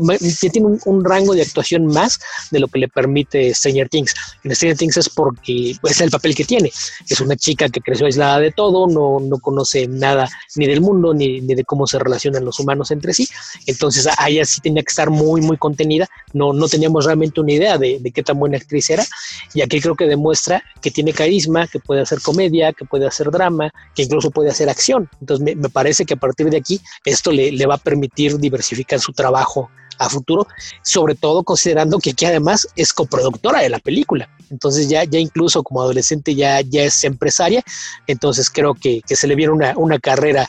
[0.52, 2.20] tiene un, un, rango de actuación más
[2.52, 4.14] de lo que le permite Stranger Things.
[4.44, 6.70] En Stranger Things es porque pues, es el papel que tiene.
[7.10, 11.14] Es una chica que creció aislada de todo, no, no conoce nada ni del mundo
[11.14, 13.26] ni, ni, de cómo se relacionan los humanos entre sí.
[13.68, 16.10] Entonces a ella sí tenía que estar muy, muy contenida.
[16.34, 19.06] No, no teníamos realmente una idea de, de qué tan buena actriz era.
[19.54, 23.32] Y aquí creo que demuestra que tiene carisma, que puede hacer comedia, que puede hacer
[23.32, 25.10] drama, que incluso puede hacer acción.
[25.22, 28.38] Entonces me, me parece que a partir de aquí esto le, le, va a permitir
[28.38, 29.70] diversificar su trabajo
[30.00, 30.48] a futuro,
[30.84, 34.30] sobre todo considerando que aquí además es coproductora de la película.
[34.50, 37.64] Entonces ya, ya incluso como adolescente ya, ya es empresaria,
[38.06, 40.48] entonces creo que, que se le viene una, una carrera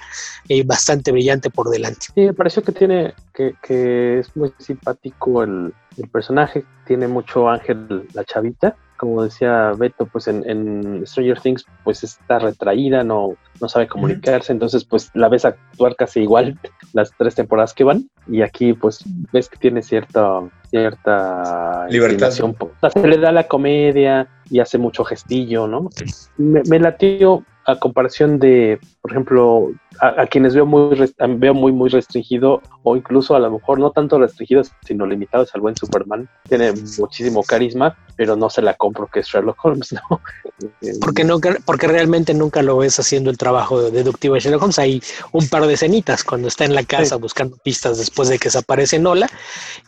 [0.49, 2.07] eh, bastante brillante por delante.
[2.15, 7.49] Sí, me pareció que tiene, que, que es muy simpático el, el personaje, tiene mucho
[7.49, 13.37] ángel la chavita, como decía Beto, pues en, en, Stranger Things, pues está retraída, no,
[13.61, 16.59] no sabe comunicarse, entonces pues la ves actuar casi igual
[16.93, 22.29] las tres temporadas que van, y aquí pues ves que tiene cierta, cierta libertad.
[22.29, 25.89] O sea, se le da la comedia y hace mucho gestillo, ¿no?
[26.37, 30.97] Me, me latió a comparación de, por ejemplo, a, a quienes veo muy,
[31.37, 35.61] veo muy, muy restringido, o incluso a lo mejor no tanto restringidos, sino limitados al
[35.61, 36.29] buen Superman.
[36.49, 40.21] Tiene muchísimo carisma, pero no se la compro que es Sherlock Holmes, ¿no?
[41.01, 44.79] Porque, no, porque realmente nunca lo ves haciendo el trabajo deductivo de Sherlock Holmes.
[44.79, 47.21] Hay un par de escenitas cuando está en la casa sí.
[47.21, 49.29] buscando pistas después de que desaparece Nola,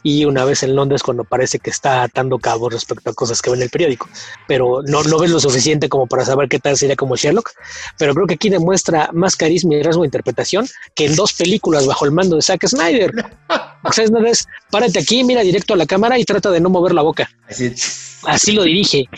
[0.02, 3.50] y una vez en Londres cuando parece que está atando cabos respecto a cosas que
[3.50, 4.08] ve en el periódico.
[4.46, 7.50] Pero no, no ves lo suficiente como para saber qué tal sería como Sherlock.
[7.98, 11.86] Pero creo que aquí demuestra más carisma y rasgo de interpretación que en dos películas
[11.86, 13.12] bajo el mando de Zack Snyder.
[13.82, 16.68] O sea, no es, párate aquí, mira directo a la cámara y trata de no
[16.68, 17.30] mover la boca.
[17.48, 17.72] Así,
[18.24, 19.08] Así lo dirige.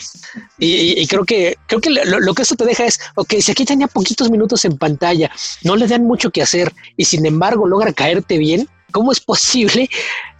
[0.57, 3.33] Y, y, y, creo que creo que lo, lo, que esto te deja es, ok,
[3.39, 5.29] si aquí tenía poquitos minutos en pantalla,
[5.63, 9.89] no le dan mucho que hacer y sin embargo logra caerte bien, ¿cómo es posible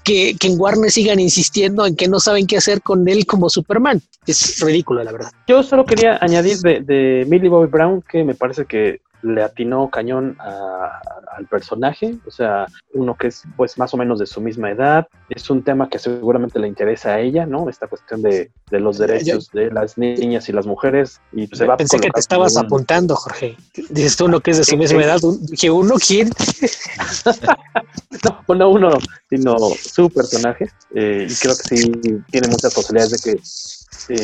[0.03, 3.49] que, que, en Warner sigan insistiendo en que no saben qué hacer con él como
[3.49, 4.01] Superman.
[4.27, 5.31] Es ridículo, la verdad.
[5.47, 9.89] Yo solo quería añadir de, de Millie Bobby Brown que me parece que le atinó
[9.89, 10.99] cañón a,
[11.35, 15.07] al personaje, o sea, uno que es pues más o menos de su misma edad,
[15.29, 17.69] es un tema que seguramente le interesa a ella, ¿no?
[17.69, 21.21] Esta cuestión de, de los derechos Yo, de las niñas y las mujeres.
[21.31, 22.65] Y se va pensé que te estabas un...
[22.65, 23.57] apuntando, Jorge.
[23.89, 26.29] Dices uno que es de su misma edad, dije uno, ¿quién?
[28.47, 28.91] no, no uno,
[29.29, 31.91] sino su personaje, eh, y creo que sí
[32.29, 33.41] tiene muchas posibilidades de que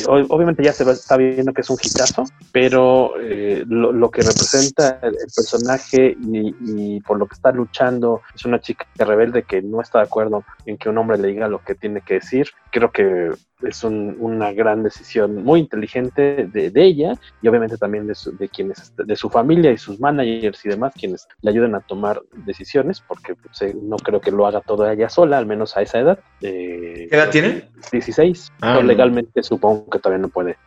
[0.07, 4.99] obviamente ya se va, está viendo que es un hitazo, pero eh, lo, que representa
[5.01, 9.99] el, personaje y, por lo que está luchando es una chica rebelde que no está
[9.99, 12.49] de acuerdo en que un hombre le diga lo que tiene que decir.
[12.71, 13.31] Creo que
[13.61, 18.35] es un, una gran decisión muy inteligente de, de, ella y obviamente también de, su,
[18.37, 22.21] de quienes de su familia y sus managers y demás quienes le ayuden a tomar
[22.45, 25.99] decisiones porque pues, no creo que lo haga toda ella sola al menos a esa
[25.99, 27.69] edad eh, ¿qué edad tiene?
[27.91, 30.57] 16 ah, no, legalmente supongo que todavía no puede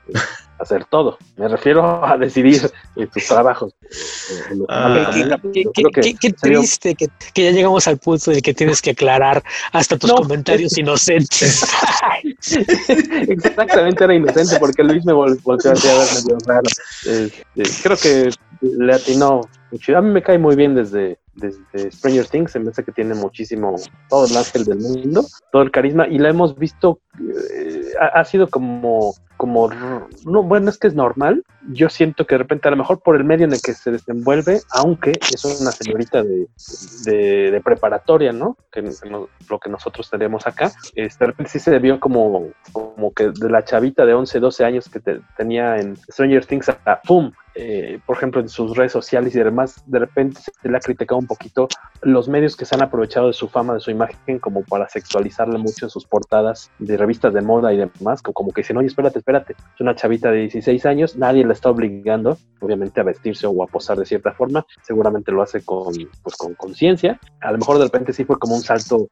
[0.62, 1.18] hacer todo.
[1.36, 3.74] Me refiero a decidir en tus trabajos.
[4.68, 8.80] Ah, qué, qué, qué, qué triste que, que, ya llegamos al punto de que tienes
[8.80, 11.64] que aclarar hasta tus no, comentarios inocentes.
[13.28, 16.68] Exactamente, era inocente porque Luis me volteó a ver medio raro.
[17.06, 19.96] Eh, eh, creo que le atinó mucho.
[19.96, 23.14] A mí me cae muy bien desde, desde Stranger Things, se me hace que tiene
[23.14, 23.76] muchísimo,
[24.08, 28.24] todo el ángel del mundo, todo el carisma, y la hemos visto, eh, ha, ha,
[28.24, 29.68] sido como, como,
[30.24, 33.16] no, bueno, es que es normal, yo siento que de repente a lo mejor por
[33.16, 36.48] el medio en el que se desenvuelve, aunque es una señorita de,
[37.04, 38.56] de, de preparatoria, ¿no?
[38.70, 43.12] Que, que lo que nosotros tenemos acá, este, de repente sí se debió como, como
[43.12, 47.00] que de la chavita de 11, 12 años que te, tenía en Stranger Things a,
[47.02, 47.32] ¡pum!
[47.54, 51.18] Eh, por ejemplo, en sus redes sociales y demás, de repente se le ha criticado
[51.18, 51.68] un poquito
[52.00, 55.58] los medios que se han aprovechado de su fama, de su imagen, como para sexualizarle
[55.58, 59.18] mucho en sus portadas de revistas de moda y demás, como que dicen, oye, espérate,
[59.18, 63.66] espérate, es una chavita de 16 años, nadie está obligando, obviamente, a vestirse o a
[63.66, 67.84] posar de cierta forma, seguramente lo hace con pues con conciencia, a lo mejor de
[67.84, 69.08] repente sí fue como un salto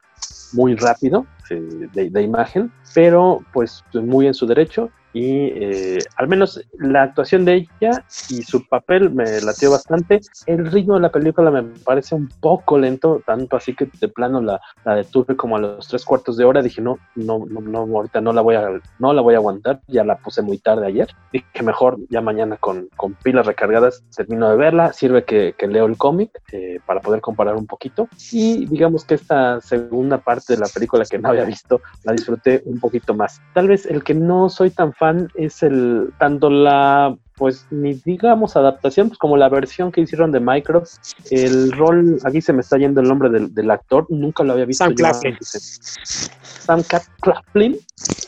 [0.53, 6.61] muy rápido de, de imagen, pero pues muy en su derecho y eh, al menos
[6.79, 10.21] la actuación de ella y su papel me latió bastante.
[10.47, 14.41] El ritmo de la película me parece un poco lento, tanto así que de plano
[14.41, 16.63] la, la detuve como a los tres cuartos de hora.
[16.63, 19.81] Dije, no, no, no, no, ahorita no la voy a, no la voy a aguantar.
[19.89, 21.09] Ya la puse muy tarde ayer.
[21.33, 24.93] Dije, mejor ya mañana con, con pilas recargadas termino de verla.
[24.93, 28.09] Sirve que, que leo el cómic eh, para poder comparar un poquito.
[28.31, 32.63] Y digamos que esta segunda parte de la película que no había visto, la disfruté
[32.65, 33.41] un poquito más.
[33.55, 38.55] Tal vez el que no soy tan fan es el tanto la pues ni digamos
[38.55, 40.99] adaptación, pues como la versión que hicieron de Microsoft,
[41.31, 44.67] el rol, aquí se me está yendo el nombre del, del actor, nunca lo había
[44.67, 44.85] visto.
[44.85, 45.39] Sam Claflin.
[45.41, 46.83] Sam
[47.23, 47.79] Claflin.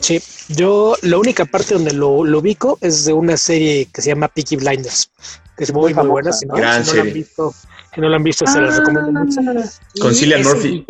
[0.01, 4.09] Sí, yo la única parte donde lo, lo, ubico es de una serie que se
[4.09, 5.11] llama Peaky Blinders,
[5.59, 6.33] que es muy, muy, muy buena.
[6.33, 7.55] Si no, Gran si no, la han visto,
[7.95, 9.41] si no la han visto, ah, se las recomiendo mucho.
[10.01, 10.87] Con Cillian Murphy.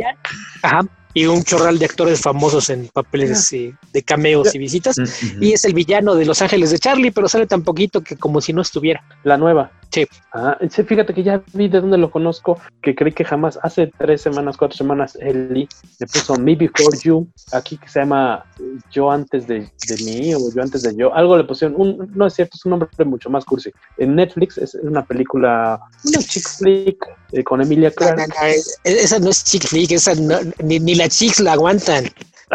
[0.63, 0.83] Ajá,
[1.15, 4.97] y un chorral de actores famosos en papeles eh, de cameos y visitas.
[4.99, 5.43] Uh -huh.
[5.43, 8.41] Y es el villano de Los Ángeles de Charlie, pero sale tan poquito que como
[8.41, 9.05] si no estuviera.
[9.25, 9.71] La nueva.
[9.93, 10.07] Sí.
[10.33, 14.23] Ah, fíjate que ya vi de dónde lo conozco, que creí que jamás, hace tres
[14.23, 15.69] semanas, cuatro semanas, Eli
[15.99, 18.43] le puso Me Before You, aquí que se llama
[18.91, 22.27] Yo antes de, de mí o Yo antes de yo, algo le pusieron, un, no
[22.27, 23.71] es cierto, es un nombre mucho más cursi.
[23.99, 28.21] En Netflix es una película, una chick flick eh, con Emilia Clarke.
[28.21, 28.53] No, no, no,
[28.85, 32.07] esa no es chick flick, esa no, ni, ni las chicks la aguantan.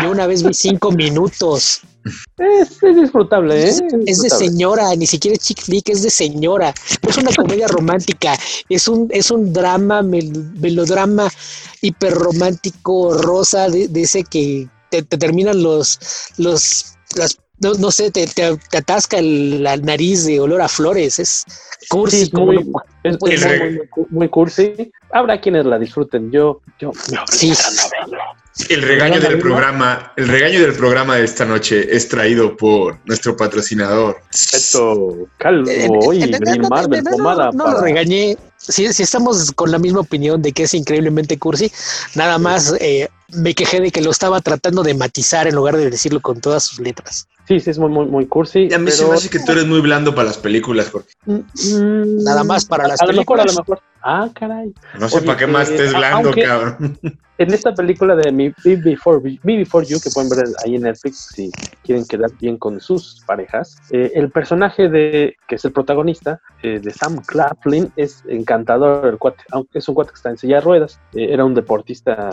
[0.01, 1.81] Yo una vez vi cinco minutos.
[2.37, 3.69] Es, es disfrutable, ¿eh?
[3.69, 6.73] Es, es de señora, ni siquiera es chick flick, es de señora.
[7.01, 8.37] No es una comedia romántica,
[8.69, 11.29] es un, es un drama, mel, melodrama
[11.81, 15.99] hiperromántico, rosa, de, de ese que te, te, terminan los,
[16.37, 20.67] los, las, no, no sé, te, te, te, atasca el, la nariz de olor a
[20.67, 21.19] flores.
[21.19, 21.43] Es
[21.89, 22.25] cursi.
[22.25, 24.91] Sí, muy, no, es, es muy, muy, muy, cursi.
[25.11, 26.31] Habrá quienes la disfruten.
[26.31, 26.91] Yo, yo
[27.31, 27.51] sí.
[28.69, 33.35] El regaño del programa, el regaño del programa de esta noche es traído por nuestro
[33.35, 34.17] patrocinador.
[34.31, 36.31] Esto, Calvo y
[36.69, 37.51] Marvel Pomada.
[37.53, 38.37] No, lo regañé.
[38.57, 41.71] Si, si, estamos con la misma opinión de que es increíblemente cursi,
[42.15, 45.89] nada más eh, me quejé de que lo estaba tratando de matizar en lugar de
[45.89, 47.27] decirlo con todas sus letras.
[47.47, 48.67] Sí, sí, es muy, muy, muy cursi.
[48.69, 48.97] Y a mí pero...
[48.97, 51.09] se me hace que tú eres muy blando para las películas, Jorge.
[51.25, 53.45] Mm, nada más para las a películas.
[53.45, 53.79] Lo mejor, a lo mejor.
[54.01, 54.73] Ah, caray.
[54.99, 56.99] No sé Oye, para qué más estés blando, aunque, cabrón.
[57.39, 61.29] En esta película de Me Before, Me Before You, que pueden ver ahí en Netflix
[61.35, 61.51] si
[61.83, 66.79] quieren quedar bien con sus parejas, eh, el personaje de que es el protagonista, eh,
[66.79, 70.55] de Sam Claflin, es encantador el cuate, aunque es un cuate que está en silla
[70.55, 70.99] de ruedas.
[71.13, 72.29] Eh, era un deportista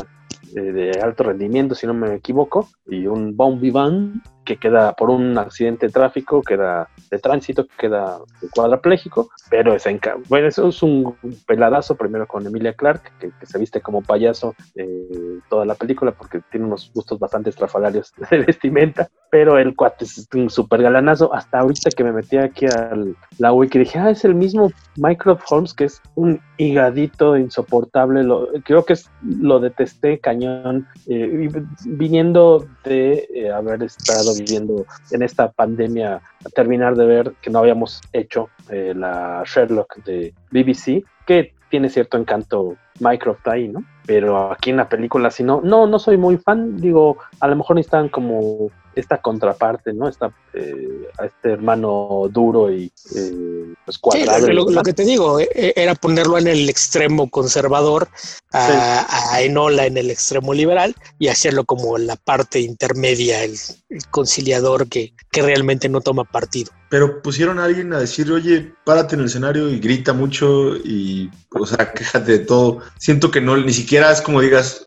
[0.62, 5.36] de alto rendimiento, si no me equivoco, y un bon vivant que queda por un
[5.38, 8.18] accidente de tráfico, queda de tránsito, queda
[8.54, 9.84] cuadrapléjico, pero es,
[10.28, 11.16] bueno, eso es un
[11.46, 16.12] peladazo primero con Emilia Clarke, que, que se viste como payaso eh, toda la película
[16.12, 21.32] porque tiene unos gustos bastante estrafalarios de vestimenta, pero el cuate es un súper galanazo.
[21.34, 22.92] Hasta ahorita que me metí aquí a
[23.38, 28.48] la wiki dije, ah, es el mismo Mycroft Holmes, que es un higadito insoportable, lo,
[28.64, 31.50] creo que es, lo detesté cañón, eh,
[31.84, 36.20] viniendo de eh, haber estado viviendo en esta pandemia,
[36.54, 42.16] terminar de ver que no habíamos hecho eh, la Sherlock de BBC, que tiene cierto
[42.16, 43.84] encanto Mycroft ahí, ¿no?
[44.06, 47.56] Pero aquí en la película, si no, no, no soy muy fan, digo, a lo
[47.56, 50.08] mejor necesitan como esta contraparte, ¿no?
[50.08, 54.46] Esta, eh, a este hermano duro y eh, pues cuadrado.
[54.46, 58.08] Sí, lo, lo, que te digo, eh, era ponerlo en el extremo conservador,
[58.52, 59.36] a, sí.
[59.36, 63.56] a, Enola en el extremo liberal y hacerlo como la parte intermedia, el,
[63.88, 68.72] el conciliador que, que realmente no toma partido pero pusieron a alguien a decir, oye,
[68.84, 72.82] párate en el escenario y grita mucho y, o sea, quéjate de todo.
[73.00, 74.86] Siento que no, ni siquiera es como digas,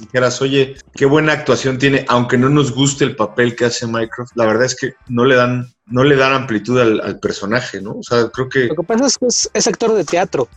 [0.00, 4.32] dijeras, oye, qué buena actuación tiene, aunque no nos guste el papel que hace Mycroft,
[4.34, 7.92] la verdad es que no le dan, no le dan amplitud al, al personaje, ¿no?
[7.92, 8.66] O sea, creo que...
[8.66, 10.48] Lo que pasa es que es, es actor de teatro.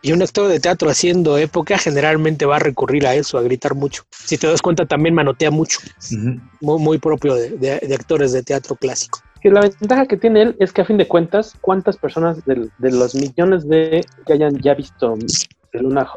[0.00, 3.74] Y un actor de teatro haciendo época generalmente va a recurrir a eso, a gritar
[3.74, 4.04] mucho.
[4.12, 5.80] Si te das cuenta, también manotea mucho.
[5.82, 6.50] Uh -huh.
[6.62, 10.42] muy, muy, propio de, de, de actores de teatro clásico que la ventaja que tiene
[10.42, 14.32] él es que a fin de cuentas, cuántas personas de, de los millones de que
[14.32, 15.16] hayan ya visto
[15.72, 16.08] Elona,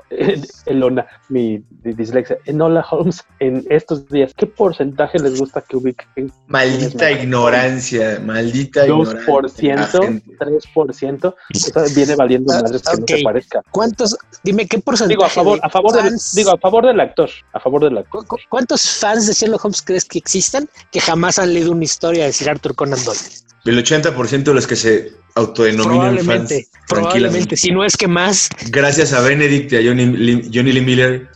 [0.65, 6.31] Elona mi dislexia, Enola Holmes en estos días, ¿qué porcentaje les gusta que ubiquen?
[6.47, 13.23] Maldita ignorancia, maldita 2%, 3%, eso viene valiendo madres que okay.
[13.23, 13.61] no parezca.
[13.71, 15.15] ¿Cuántos, dime qué porcentaje?
[15.15, 18.25] Digo, a favor, a favor, del, digo, a favor del actor, a favor del actor.
[18.49, 22.33] ¿Cuántos fans de Sherlock Holmes crees que existan que jamás han leído una historia de
[22.33, 23.19] Sir Arthur Conan Doyle?
[23.65, 26.85] El 80% de los que se autodenominan probablemente, fans.
[26.87, 28.49] Probablemente, si no es que más.
[28.69, 31.29] Gracias a Benedict y a Johnny Johnny Lee Miller.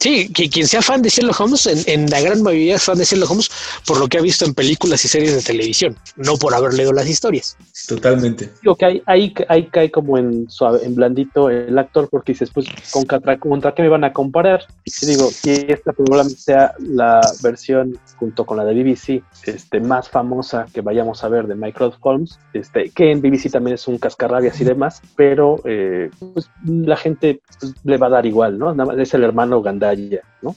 [0.00, 2.98] Sí, que quien sea fan de Sherlock Holmes, en, en, la gran mayoría es fan
[2.98, 3.50] de Sherlock Holmes
[3.86, 6.92] por lo que ha visto en películas y series de televisión, no por haber leído
[6.92, 7.56] las historias.
[7.88, 8.50] Totalmente.
[8.62, 12.50] Digo que ahí, ahí, ahí cae como en suave, en blandito el actor, porque dices,
[12.52, 14.66] pues, ¿contra, contra qué me van a comparar?
[14.84, 20.08] Y digo, si esta probablemente sea la versión junto con la de BBC este, más
[20.08, 23.98] famosa que vayamos a ver de Mycroft Holmes, este, que en BBC también es un
[23.98, 28.74] cascarrabias y demás, pero eh, pues, la gente pues, le va a dar igual, ¿no?
[28.74, 29.62] Nada más es el hermano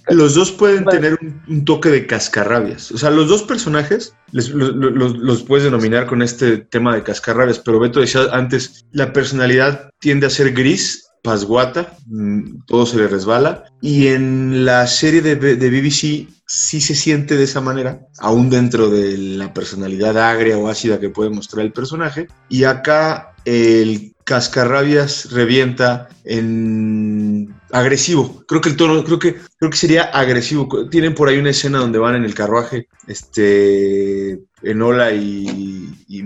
[0.10, 1.00] Los dos pueden bueno.
[1.00, 2.92] tener un, un, toque de cascarrabias.
[2.92, 7.04] O sea, los dos personajes les, los, los, los, puedes denominar con este tema de
[7.04, 12.98] cascarrabias, pero Beto decía antes, la personalidad tiende a ser gris pasguata, mm, todo se
[12.98, 13.66] le resbala.
[13.82, 18.90] Y en la serie de, de, BBC sí se siente de esa manera, aún dentro
[18.90, 22.28] de la personalidad agria o ácida que puede mostrar el personaje.
[22.50, 28.44] Y acá el cascarrabias revienta en agresivo.
[28.48, 30.90] Creo que el tono, creo que, creo que sería agresivo.
[30.90, 36.24] Tienen por ahí una escena donde van en el carruaje, este, Enola y, y.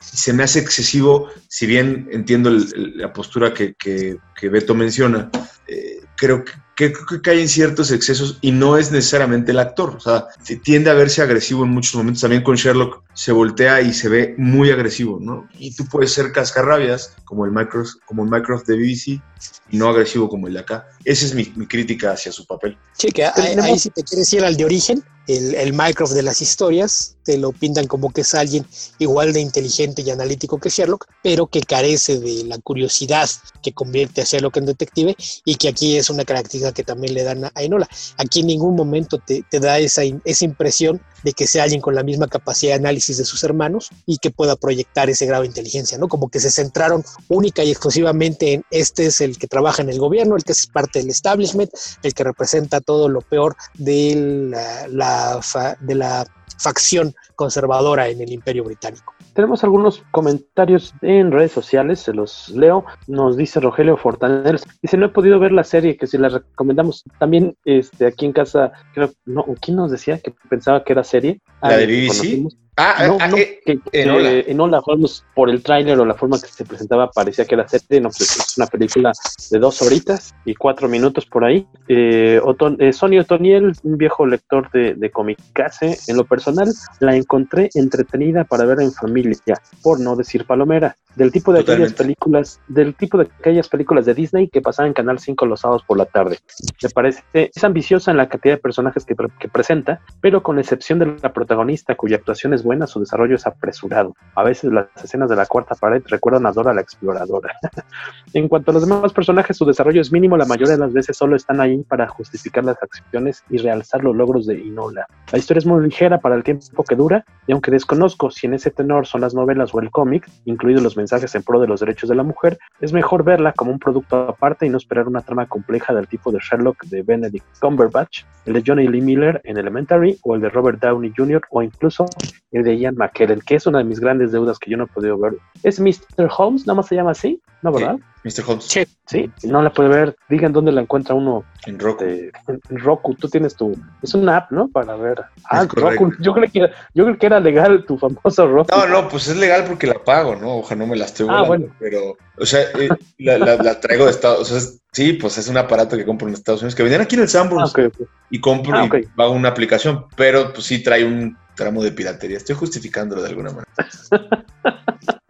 [0.00, 5.30] Se me hace excesivo, si bien entiendo la postura que, que, Beto menciona.
[5.66, 9.96] Eh, creo que, que, que, caen ciertos excesos y no es necesariamente el actor.
[9.96, 10.26] O sea,
[10.62, 12.22] tiende a verse agresivo en muchos momentos.
[12.22, 15.48] También con Sherlock se voltea y se ve muy agresivo, ¿no?
[15.58, 19.22] Y tú puedes ser cascarrabias, como el Mycroft, como el Mycroft de BBC,
[19.70, 20.88] y no agresivo como el de acá.
[21.04, 22.76] Esa es mi, mi crítica hacia su papel.
[22.96, 26.22] Sí, que ahí, ahí si te quieres ir al de origen, el, el Mycroft de
[26.22, 28.66] las historias, te lo pintan como que es alguien
[28.98, 33.28] igual de inteligente y analítico que Sherlock, pero que carece de la curiosidad
[33.62, 37.22] que convierte a Sherlock en detective y que aquí es una característica que también le
[37.22, 37.88] dan a Enola.
[38.16, 41.94] Aquí en ningún momento te, te da esa, esa impresión de que sea alguien con
[41.94, 45.48] la misma capacidad de análisis de sus hermanos y que pueda proyectar ese grado de
[45.48, 46.08] inteligencia, ¿no?
[46.08, 49.98] Como que se centraron única y exclusivamente en este es el que trabaja en el
[49.98, 51.70] gobierno, el que es parte del establishment,
[52.02, 56.26] el que representa todo lo peor de la, la, de la
[56.58, 59.14] facción conservadora en el imperio británico.
[59.34, 62.84] Tenemos algunos comentarios en redes sociales, se los leo.
[63.06, 67.04] Nos dice Rogelio Fortanel, dice, no he podido ver la serie, que si la recomendamos
[67.18, 71.40] también este, aquí en casa, creo, no, ¿quién nos decía que pensaba que era serie?
[71.62, 72.54] ¿La de BBC?
[72.78, 74.30] Ah, no, ah, no, eh, que, Enola.
[74.30, 77.68] Que Enola, jugamos por el tráiler o la forma que se presentaba, parecía que era
[77.68, 78.00] serie.
[78.00, 79.12] No, pues es una película
[79.50, 81.66] de dos horitas y cuatro minutos por ahí.
[81.88, 87.14] Eh, Oton, eh, Sonny Otoniel, un viejo lector de, de Comicase, en lo personal, la
[87.14, 90.96] encontré entretenida para ver en familia, por no decir palomera.
[91.14, 91.84] Del tipo de Totalmente.
[91.84, 95.60] aquellas películas, del tipo de aquellas películas de Disney que pasaban en Canal 5 los
[95.60, 96.38] sábados por la tarde.
[96.82, 100.98] Me parece, es ambiciosa en la cantidad de personajes que, que presenta, pero con excepción
[101.00, 104.14] de la protagonista, cuya actuación es buena, su desarrollo es apresurado.
[104.34, 107.54] A veces las escenas de la cuarta pared recuerdan a Dora la exploradora.
[108.32, 111.16] en cuanto a los demás personajes, su desarrollo es mínimo, la mayoría de las veces
[111.16, 115.06] solo están ahí para justificar las acciones y realzar los logros de Inola.
[115.32, 118.54] La historia es muy ligera para el tiempo que dura, y aunque desconozco si en
[118.54, 121.80] ese tenor son las novelas o el cómic, incluidos los mensajes en pro de los
[121.80, 125.20] derechos de la mujer, es mejor verla como un producto aparte y no esperar una
[125.22, 129.56] trama compleja del tipo de Sherlock de Benedict Cumberbatch, el de Johnny Lee Miller en
[129.56, 132.06] Elementary, o el de Robert Downey Jr., o incluso
[132.52, 134.88] el de Ian McKellen, que es una de mis grandes deudas que yo no he
[134.88, 135.34] podido ver.
[135.62, 136.28] ¿Es Mr.
[136.36, 136.66] Holmes?
[136.66, 137.40] ¿Nada más se llama así?
[137.62, 137.98] ¿No, verdad?
[138.24, 138.44] Mr.
[138.46, 138.64] Holmes.
[138.64, 140.16] Sí, sí, no la puede ver.
[140.28, 141.44] Digan dónde la encuentra uno.
[141.66, 142.04] En Roku.
[142.04, 143.76] Eh, en Roku, tú tienes tu.
[144.02, 144.68] Es una app, ¿no?
[144.68, 145.22] Para ver.
[145.44, 146.12] Ah, Roku.
[146.20, 148.68] Yo creo, que era, yo creo que era legal tu famoso Roku.
[148.70, 150.58] No, no, pues es legal porque la pago, ¿no?
[150.58, 151.66] Ojalá no me la estoy volando, Ah, bueno.
[151.78, 152.88] Pero, o sea, eh,
[153.18, 154.52] la, la, la, traigo de Estados Unidos.
[154.52, 157.02] O sea, es, sí, pues es un aparato que compro en Estados Unidos que vendían
[157.02, 157.68] aquí en el Sanborns.
[157.68, 158.06] Ah, okay, okay.
[158.30, 162.36] Y compro Ah, y pago una aplicación, pero pues sí trae un tramo de piratería.
[162.36, 163.74] Estoy justificándolo de alguna manera.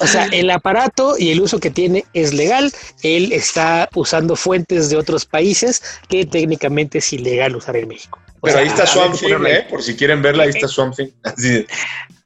[0.00, 2.72] O sea, el aparato y el uso que tiene es legal.
[3.02, 8.18] Él está usando fuentes de otros países que técnicamente es ilegal usar en México.
[8.40, 9.44] O Pero sea, ahí está Swamp Thing.
[9.46, 9.66] ¿eh?
[9.68, 11.08] Por si quieren verla, ahí está Swamp Thing.
[11.22, 11.66] Así de,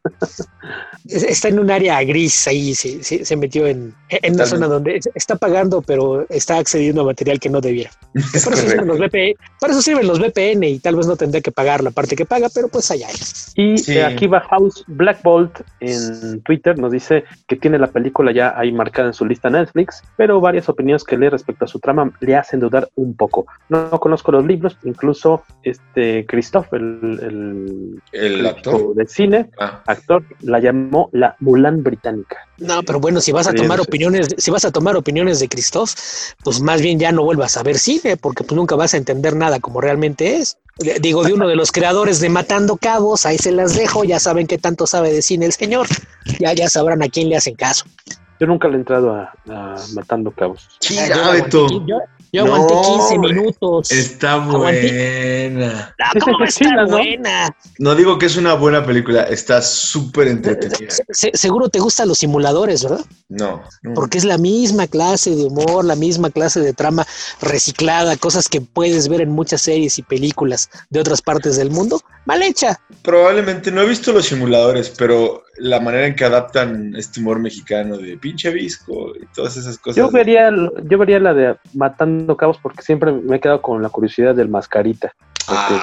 [1.07, 5.01] Está en un área gris ahí, se, se, se metió en, en una zona donde
[5.15, 7.91] está pagando, pero está accediendo a material que no debiera.
[8.15, 11.17] es Para eso, sirven los VPN, para eso sirven los VPN y tal vez no
[11.17, 13.53] tendrá que pagar la parte que paga, pero pues allá es.
[13.55, 13.93] Y Sí.
[13.99, 18.55] eh, aquí va House Black Bolt en Twitter, nos dice que tiene la película ya
[18.57, 22.13] ahí marcada en su lista Netflix, pero varias opiniones que lee respecto a su trama
[22.21, 23.45] le hacen dudar un poco.
[23.69, 28.03] No, no conozco los libros, incluso este Christoph, el, el,
[28.39, 28.95] El actor.
[28.95, 29.83] de cine, Ah.
[29.87, 32.39] actor, la llamó la Mulan británica.
[32.59, 35.93] No, pero bueno, si vas a tomar opiniones, si vas a tomar opiniones de Christoph,
[36.43, 39.35] pues más bien ya no vuelvas a ver cine, porque pues nunca vas a entender
[39.37, 40.59] nada como realmente es.
[41.01, 44.47] Digo, de uno de los creadores de Matando Cabos, ahí se las dejo, ya saben
[44.47, 45.87] qué tanto sabe de cine el señor,
[46.41, 47.85] ya, ya sabrán a quién le hacen caso.
[48.41, 50.69] Yo nunca le he entrado a, a Matando Cabos.
[51.87, 51.99] Yo
[52.35, 53.33] Yo, yo aguanté No, 15 hombre.
[53.35, 53.93] minutos.
[53.93, 55.49] Está Aguanté.
[55.51, 55.95] buena.
[56.13, 56.97] Sí, ¿Cómo va a sí, estar ¿no?
[56.97, 57.57] buena?
[57.79, 60.91] No digo que es una buena película, está súper entretenida.
[60.91, 63.05] Se- se- seguro te gustan los simuladores, ¿verdad?
[63.29, 63.95] No, no.
[63.95, 67.07] Porque es la misma clase de humor, la misma clase de trama
[67.41, 72.01] reciclada, cosas que puedes ver en muchas series y películas de otras partes del mundo.
[72.27, 72.81] Mal hecha.
[73.03, 77.97] Probablemente no he visto los simuladores, pero la manera en que adaptan este humor mexicano
[77.97, 79.97] de pinche visco y todas esas cosas.
[79.97, 83.89] Yo vería, yo vería la de Matando Cabos porque siempre me he quedado con la
[83.89, 85.13] curiosidad del mascarita.
[85.47, 85.75] Porque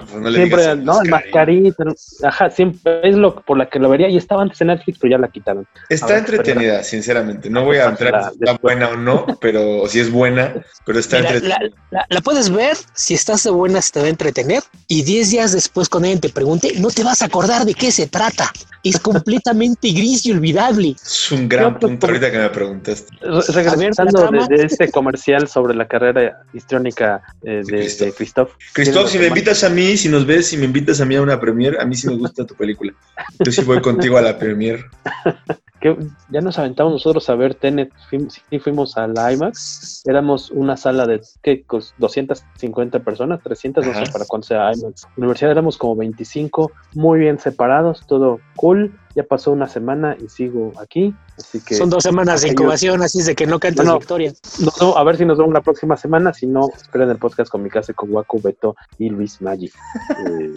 [0.00, 1.84] Ah, pues no le siempre, digas no, el mascarita,
[2.22, 5.10] ajá, siempre es lo por la que lo vería y estaba antes en Netflix, pero
[5.12, 5.66] ya la quitaron.
[5.88, 7.50] Está entretenida, sinceramente.
[7.50, 11.16] No voy a entrar si está buena o no, pero si es buena, pero está
[11.18, 11.58] Mira, entretenida.
[11.90, 15.30] la, la- la puedes ver, si estás de buenas te va a entretener y 10
[15.30, 18.50] días después cuando alguien te pregunte, no te vas a acordar de qué se trata.
[18.84, 20.94] Es completamente gris y olvidable.
[21.02, 23.08] Es un gran punto ahorita que me preguntaste.
[23.52, 28.52] Regresando de, este comercial sobre la carrera histriónica eh, de, de Christoph.
[28.72, 31.14] Cristóbal, si me ¿Tienes invitas a mí, si nos ves, si me invitas a mí
[31.16, 32.92] a una premiere, a mí sí me gusta tu película.
[33.44, 34.84] Yo sí voy contigo a la premiere.
[35.80, 35.96] que
[36.28, 40.76] ya nos aventamos nosotros a ver Tenet, fuim- sí fuimos a la IMAX, éramos una
[40.76, 41.64] sala de ¿qué?
[41.64, 45.04] Cos- 250 personas, 300, no sé para cuánto sea IMAX.
[45.04, 48.92] En la universidad éramos como 25, muy bien separados, todo cool.
[49.14, 51.74] Ya pasó una semana y sigo aquí, así que...
[51.74, 53.98] Son dos semanas de incubación, así es de que no cantes No, no.
[53.98, 54.32] victoria.
[54.60, 56.32] No, no, a ver si nos vemos la próxima semana.
[56.34, 59.70] Si no, esperen el podcast con mi casa con Waku, Beto y Luis Maggi.
[60.28, 60.56] Eh,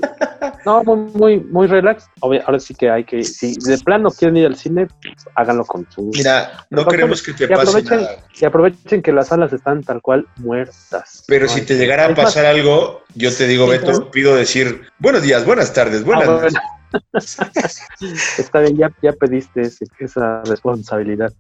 [0.66, 2.08] no, muy, muy, muy relax.
[2.22, 4.88] Ahora sí que hay que, si de plano quieren ir al cine,
[5.36, 6.04] háganlo con su.
[6.14, 8.16] Mira, no queremos que te y pase aprovechen, nada.
[8.40, 11.24] y aprovechen que las salas están tal cual muertas.
[11.28, 14.36] Pero No si te llegara a más, pasar algo, yo te digo, Sí, Beto, pido
[14.36, 16.54] decir buenos días, buenas tardes, buenas Ah, noches.
[18.38, 21.32] Está bien, ya, ya pediste ese- esa responsabilidad.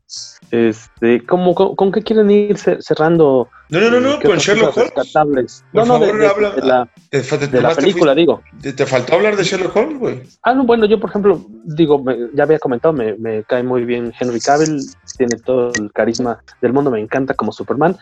[0.51, 3.49] Este, ¿cómo, con, con qué quieren ir cer- cerrando?
[3.69, 5.63] No, no, no, con Sherlock Holmes.
[5.71, 7.75] Por no, no, de, favor, de- habla- de la, Te, fa- te- de la te
[7.75, 8.41] película, digo.
[8.61, 10.21] Te, faltó hablar de Sherlock Holmes, güey.
[10.43, 13.85] Ah, no, bueno, yo por ejemplo, digo, me- ya había comentado, me, me cae muy
[13.85, 14.81] bien Henry Cavill,
[15.17, 17.97] tiene todo el carisma del mundo, me encanta como Superman.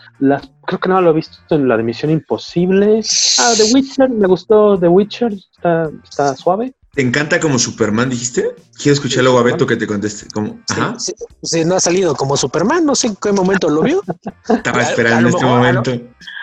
[0.66, 3.00] Creo que no lo he visto en la de Misión Imposible.
[3.38, 6.74] Ah, The Witcher, me gustó The Witcher, está, está suave.
[6.92, 8.54] ¿Te encanta como Superman, dijiste?
[8.76, 10.26] Quiero escuchar luego a Beto que te conteste.
[10.32, 11.12] Como, ajá, Sí,
[11.42, 14.02] sí, no ha salido como Superman, no sé en qué momento lo vio.
[14.48, 15.92] estaba a esperando este a lo- momento.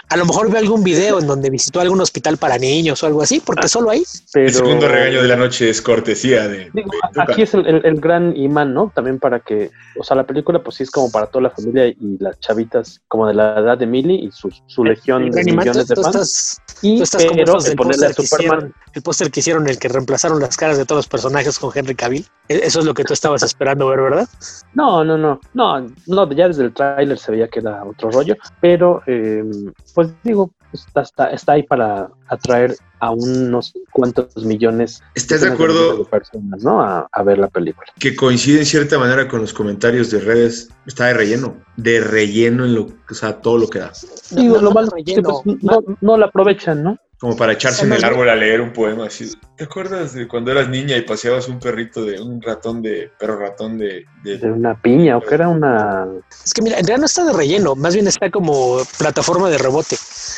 [0.09, 3.21] A lo mejor ve algún video en donde visitó algún hospital para niños o algo
[3.21, 4.03] así, porque solo ahí.
[4.31, 6.69] Pero El segundo regaño de la noche es cortesía de.
[6.73, 8.89] Digo, de aquí es el, el- el gran imán, ¿no?
[8.95, 11.87] También para que, o sea, la película pues sí es como para toda la familia
[11.87, 15.41] y las chavitas como de la edad de Millie y su, su legión El de
[15.41, 16.15] imán, tú, millones de tú fans.
[16.15, 18.75] estás, y tú estás como pero esos el del ponerle a póster que Superman hicieron,
[18.93, 21.95] el póster que hicieron, el que reemplazaron las caras de todos los personajes con Henry
[21.95, 22.25] Cavill.
[22.47, 24.27] E- Eso es lo que tú estabas esperando ver, ¿verdad?
[24.73, 28.35] No, no, no, no, no, ya desde el tráiler se veía que era otro rollo,
[28.61, 29.43] pero eh,
[29.97, 35.97] pues digo, está, está, está ahí para atraer a unos cuantos millones ¿Estás de acuerdo
[35.97, 36.81] de personas, ¿no?
[36.81, 37.87] A, a ver la película.
[37.99, 40.69] que coincide en cierta manera con los comentarios de redes?
[40.85, 41.55] Está de relleno.
[41.75, 43.91] De relleno en lo, o sea, todo lo que da.
[44.31, 45.41] Digo, no, lo malo es que relleno.
[45.43, 46.97] pues, no, no la aprovechan, ¿no?
[47.19, 49.31] Como para echarse en el árbol a leer un poema así.
[49.57, 53.39] ¿Te acuerdas de cuando eras niña y paseabas un perrito de un ratón de perro
[53.39, 56.05] ratón de, de- De una piña o que era una...
[56.45, 59.57] Es que mira, en realidad no está de relleno, más bien está como plataforma de
[59.57, 59.95] rebote.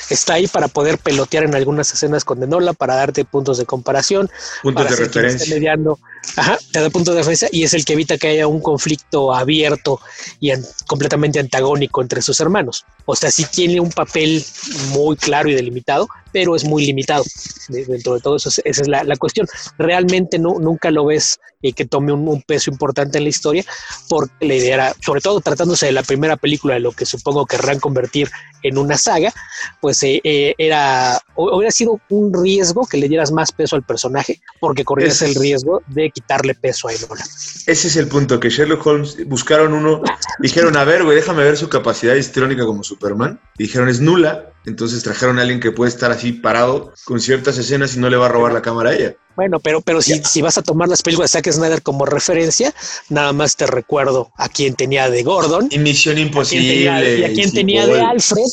[0.10, 4.30] Está ahí para poder pelotear en algunas escenas con Denola, para darte puntos de comparación,
[4.64, 5.54] puntos de referencia?
[5.56, 6.00] mediando.
[6.36, 9.34] Ajá, te da puntos de referencia y es el que evita que haya un conflicto
[9.34, 10.00] abierto
[10.40, 12.86] y an- completamente antagónico entre sus hermanos.
[13.06, 14.44] O sea, sí tiene un papel
[14.90, 17.24] muy claro y delimitado, pero es muy limitado.
[17.68, 19.48] De- dentro de todo eso, es- esa es la, la cuestión.
[19.78, 23.66] Realmente no, nunca lo ves eh, que tome un, un peso importante en la historia,
[24.08, 27.46] porque la idea era, sobre todo tratándose de la primera película, de lo que supongo
[27.46, 28.30] querrán convertir
[28.64, 29.34] en una saga,
[29.82, 33.84] pues eh, eh, era, hu- hubiera sido un riesgo que le dieras más peso al
[33.84, 37.24] personaje, porque corrías Es- el riesgo de quitarle peso a Enola.
[37.24, 40.02] Ese es el punto, que Sherlock Holmes buscaron uno,
[40.40, 43.40] dijeron, a ver, güey, déjame ver su capacidad histrónica como Superman.
[43.58, 44.46] Y dijeron, es nula.
[44.66, 48.18] Entonces trajeron a alguien que puede estar así parado con ciertas escenas y no le
[48.18, 49.16] va a robar la cámara a ella.
[49.36, 52.74] Bueno, pero, pero si, si vas a tomar las películas de Zack Snyder como referencia,
[53.08, 56.68] nada más te recuerdo a quien tenía de Gordon, Y Misión a Imposible.
[56.74, 58.44] tenía, y a quién y tenía de Alfred.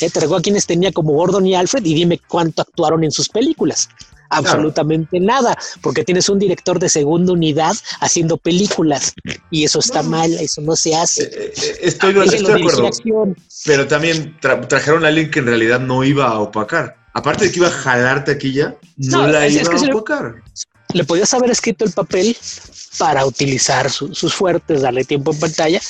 [0.00, 3.10] Eh, te recuerdo a quienes tenía como Gordon y Alfred y dime cuánto actuaron en
[3.10, 3.88] sus películas.
[4.30, 9.12] Absolutamente nada, porque tienes un director de segunda unidad haciendo películas
[9.50, 11.24] y eso está mal, eso no se hace.
[11.24, 12.86] Eh, eh, Estoy, Déjenlo estoy de acuerdo.
[12.86, 13.36] acción.
[13.66, 16.96] Pero también tra- trajeron a alguien que en realidad no iba a opacar.
[17.14, 19.78] Aparte de que iba a jalar taquilla, no, No, la es- iba es que a
[19.78, 19.92] se le-
[21.04, 22.36] podías haber escrito el papel
[22.98, 25.80] para utilizar su- sus fuertes, darle tiempo en pantalla,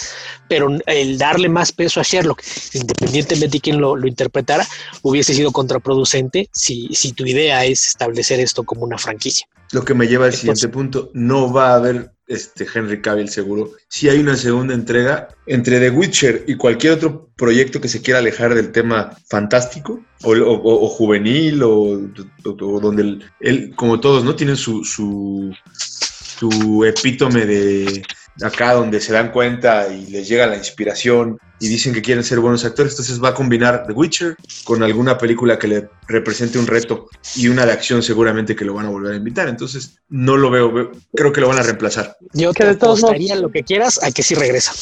[0.49, 2.41] pero el darle más peso a Sherlock,
[2.73, 4.67] independientemente de quién lo, lo interpretara,
[5.03, 9.47] hubiese sido contraproducente si, si tu idea es establecer esto como una franquicia.
[9.73, 11.11] Lo que me lleva al Entonces- siguiente punto.
[11.15, 13.73] No va a haber este Henry Cavill seguro.
[13.89, 18.21] Si hay una segunda entrega entre The Witcher y cualquier otro proyecto que se quiera
[18.21, 22.11] alejar del tema fantástico o, o- o juvenil o, o-
[22.45, 24.35] o donde él, él, como todos, ¿no?
[24.37, 28.03] Tienen su, su, su epítome de
[28.43, 32.41] acá donde se dan cuenta y les llega la inspiración y dicen que quieren ser
[32.41, 36.67] buenos actores, entonces va a combinar The Witcher con alguna película que le represente un
[36.67, 40.37] reto y una de acción seguramente que lo van a volver a invitar, entonces no
[40.37, 42.17] lo veo, creo que lo van a reemplazar.
[42.33, 44.73] Yo te apostaría lo que quieras a que sí regresa.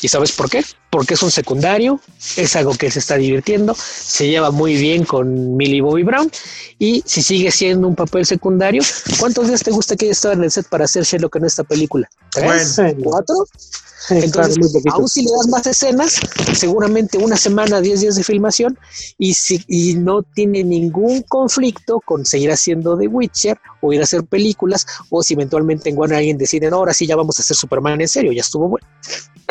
[0.00, 0.62] ¿Y sabes por qué?
[0.92, 2.00] Porque es un secundario,
[2.36, 6.30] es algo que se está divirtiendo, se lleva muy bien con Millie Bobby Brown
[6.78, 8.82] y si sigue siendo un papel secundario,
[9.18, 11.64] ¿cuántos días te gusta que haya estado en el set para hacer Sherlock en esta
[11.64, 12.10] película?
[12.30, 12.78] ¿Tres?
[13.02, 13.46] ¿Cuatro?
[14.10, 14.58] Entonces,
[14.90, 16.20] aún si le das más escenas,
[16.54, 18.78] seguramente una semana, diez días de filmación,
[19.16, 24.04] y, si, y no tiene ningún conflicto con seguir haciendo The Witcher o ir a
[24.04, 27.42] hacer películas, o si eventualmente en Warner alguien decide, no, ahora sí ya vamos a
[27.42, 28.86] hacer Superman en serio, ya estuvo bueno.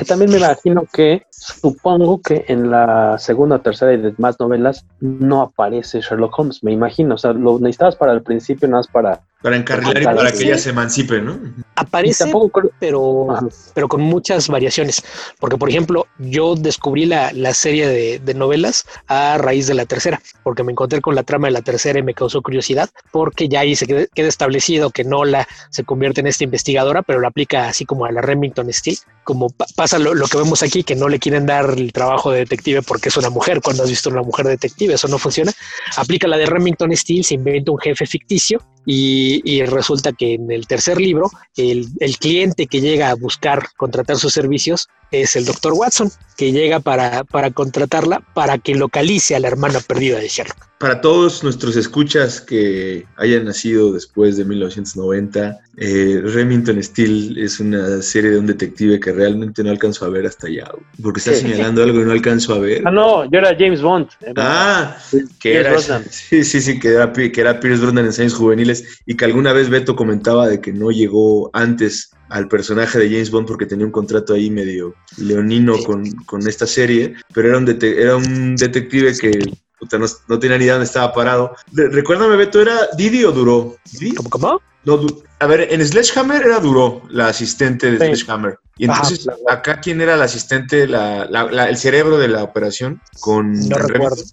[0.08, 6.02] También me imagino que, supongo que en la segunda tercera y demás novelas no aparece
[6.02, 9.56] Sherlock Holmes, me imagino, o sea, lo necesitabas para el principio, nada más para para
[9.58, 11.40] encarrilar y para que ella se emancipe, ¿no?
[11.76, 12.32] Aparece,
[12.80, 13.28] pero,
[13.74, 15.04] pero con muchas variaciones.
[15.40, 19.86] Porque, por ejemplo, yo descubrí la, la serie de, de, novelas a raíz de la
[19.86, 23.50] tercera, porque me encontré con la trama de la tercera y me causó curiosidad, porque
[23.50, 27.30] ya ahí se queda, queda establecido que Nola se convierte en esta investigadora, pero la
[27.30, 30.84] aplica así como a la Remington Steel, como pa pasa lo, lo, que vemos aquí,
[30.84, 33.90] que no le quieren dar el trabajo de detective porque es una mujer, cuando has
[33.90, 35.52] visto una mujer detective, eso no funciona.
[35.98, 40.52] Aplica la de Remington Steel, se inventa un jefe ficticio y, y, resulta que en
[40.52, 45.46] el tercer libro el, el, cliente que llega a buscar contratar sus servicios es el
[45.46, 50.28] doctor Watson, que llega para, para contratarla para que localice a la hermana perdida de
[50.28, 50.72] Sherlock.
[50.80, 58.02] Para todos nuestros escuchas que hayan nacido después de 1990, eh, Remington Steel es una
[58.02, 60.72] serie de un detective que realmente no alcanzo a ver hasta allá,
[61.04, 61.42] porque está sí.
[61.42, 62.82] señalando algo y no alcanzo a ver.
[62.86, 64.08] Ah, no, yo era James Bond.
[64.22, 64.98] Era, ah,
[65.40, 69.16] que era, sí, sí, sí, que era, que era Pierce Brosnan en años juveniles y
[69.16, 73.48] que alguna vez Beto comentaba de que no llegó antes al personaje de James Bond
[73.48, 78.16] porque tenía un contrato ahí medio leonino con, con esta serie, pero era un, era
[78.16, 81.56] un detective que puta, no, no, tenía ni idea dónde estaba parado.
[81.74, 83.76] Re recuérdame, Beto, ¿era Didi o Duró?
[84.00, 84.16] ¿Didi?
[84.16, 84.62] ¿Cómo, cómo?
[84.86, 85.06] No,
[85.42, 88.06] a ver, en Sledgehammer era Duró, la asistente de sí.
[88.06, 88.60] Sledgehammer.
[88.78, 89.60] Y entonces, Ajá, claro.
[89.60, 93.02] acá, ¿quién era la asistente, la, la, la, el cerebro de la operación?
[93.20, 94.24] Con no recuerdo.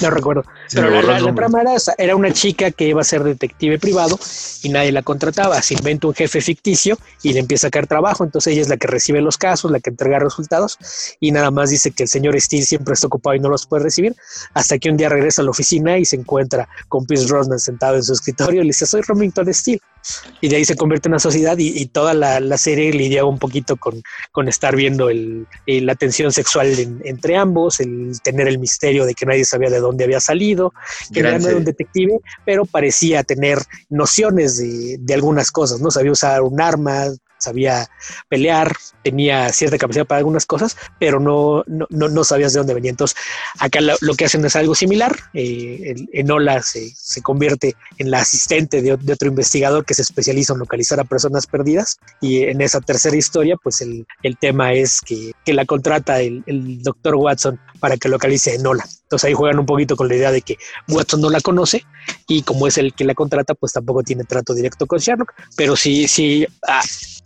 [0.00, 0.44] No recuerdo.
[0.68, 4.18] Se Pero la, la trama era, era una chica que iba a ser detective privado
[4.62, 5.60] y nadie la contrataba.
[5.60, 8.24] Se inventa un jefe ficticio y le empieza a caer trabajo.
[8.24, 10.78] Entonces ella es la que recibe los casos, la que entrega resultados
[11.18, 13.82] y nada más dice que el señor Steele siempre está ocupado y no los puede
[13.82, 14.14] recibir.
[14.54, 17.96] Hasta que un día regresa a la oficina y se encuentra con Pierce Brosnan sentado
[17.96, 19.80] en su escritorio y le dice: Soy Remington Steele.
[20.40, 23.24] Y de ahí se convierte en una sociedad y, y toda la, la, serie lidia
[23.24, 24.02] un poquito con,
[24.32, 29.04] con estar viendo el, el, la tensión sexual en, entre ambos, el tener el misterio
[29.04, 30.72] de que nadie sabía de dónde había salido,
[31.12, 35.90] que no era un detective, pero parecía tener nociones de, de algunas cosas, ¿no?
[35.90, 37.06] Sabía usar un arma,
[37.44, 37.88] sabía
[38.28, 42.90] pelear, tenía cierta capacidad para algunas cosas, pero no, no, no sabías de dónde venía.
[42.90, 43.16] Entonces,
[43.58, 45.16] acá lo, que hacen es algo similar.
[45.34, 50.52] Eh, Enola se, se, convierte en la asistente de, de, otro investigador que se especializa
[50.52, 51.98] en localizar a personas perdidas.
[52.20, 56.42] Y en esa tercera historia, pues el, el tema es que, que la contrata el,
[56.46, 58.84] el, doctor Watson para que localice a Enola.
[59.14, 60.58] Entonces ahí juegan un poquito con la idea de que
[60.88, 61.84] Watson no la conoce
[62.26, 65.76] y como es el que la contrata, pues tampoco tiene trato directo con Sherlock, pero
[65.76, 66.82] sí, sí, ah,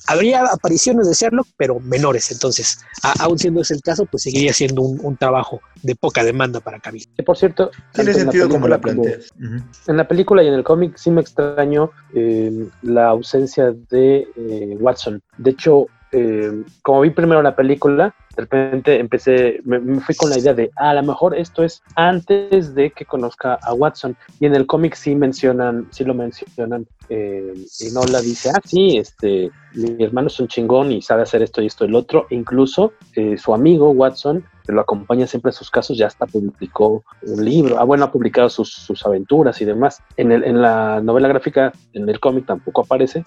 [0.06, 2.30] habría apariciones de Sherlock, pero menores.
[2.30, 2.78] Entonces,
[3.20, 6.78] aún siendo ese el caso, pues seguiría siendo un, un trabajo de poca demanda para
[6.78, 7.06] Cavill.
[7.16, 9.30] Que por cierto, tiene sentido como la planteas.
[9.38, 9.64] Uh -huh.
[9.86, 14.76] En la película y en el cómic sí me extrañó eh, la ausencia de eh,
[14.78, 15.22] Watson.
[15.38, 20.38] De hecho, eh, como vi primero la película, de repente empecé, me, fui con la
[20.38, 24.16] idea de, ah, a lo mejor esto es antes de que conozca a Watson.
[24.38, 28.60] Y en el cómic sí mencionan, sí lo mencionan, eh, y no la dice, ah,
[28.64, 31.94] sí, este, mi hermano es un chingón y sabe hacer esto y esto y el
[31.94, 32.26] otro.
[32.30, 36.26] E incluso eh, su amigo Watson, que lo acompaña siempre en sus casos, ya hasta
[36.26, 37.78] publicó un libro.
[37.78, 40.02] Ah, bueno, ha publicado sus, sus aventuras y demás.
[40.16, 43.24] En, el, en la novela gráfica, en el cómic tampoco aparece,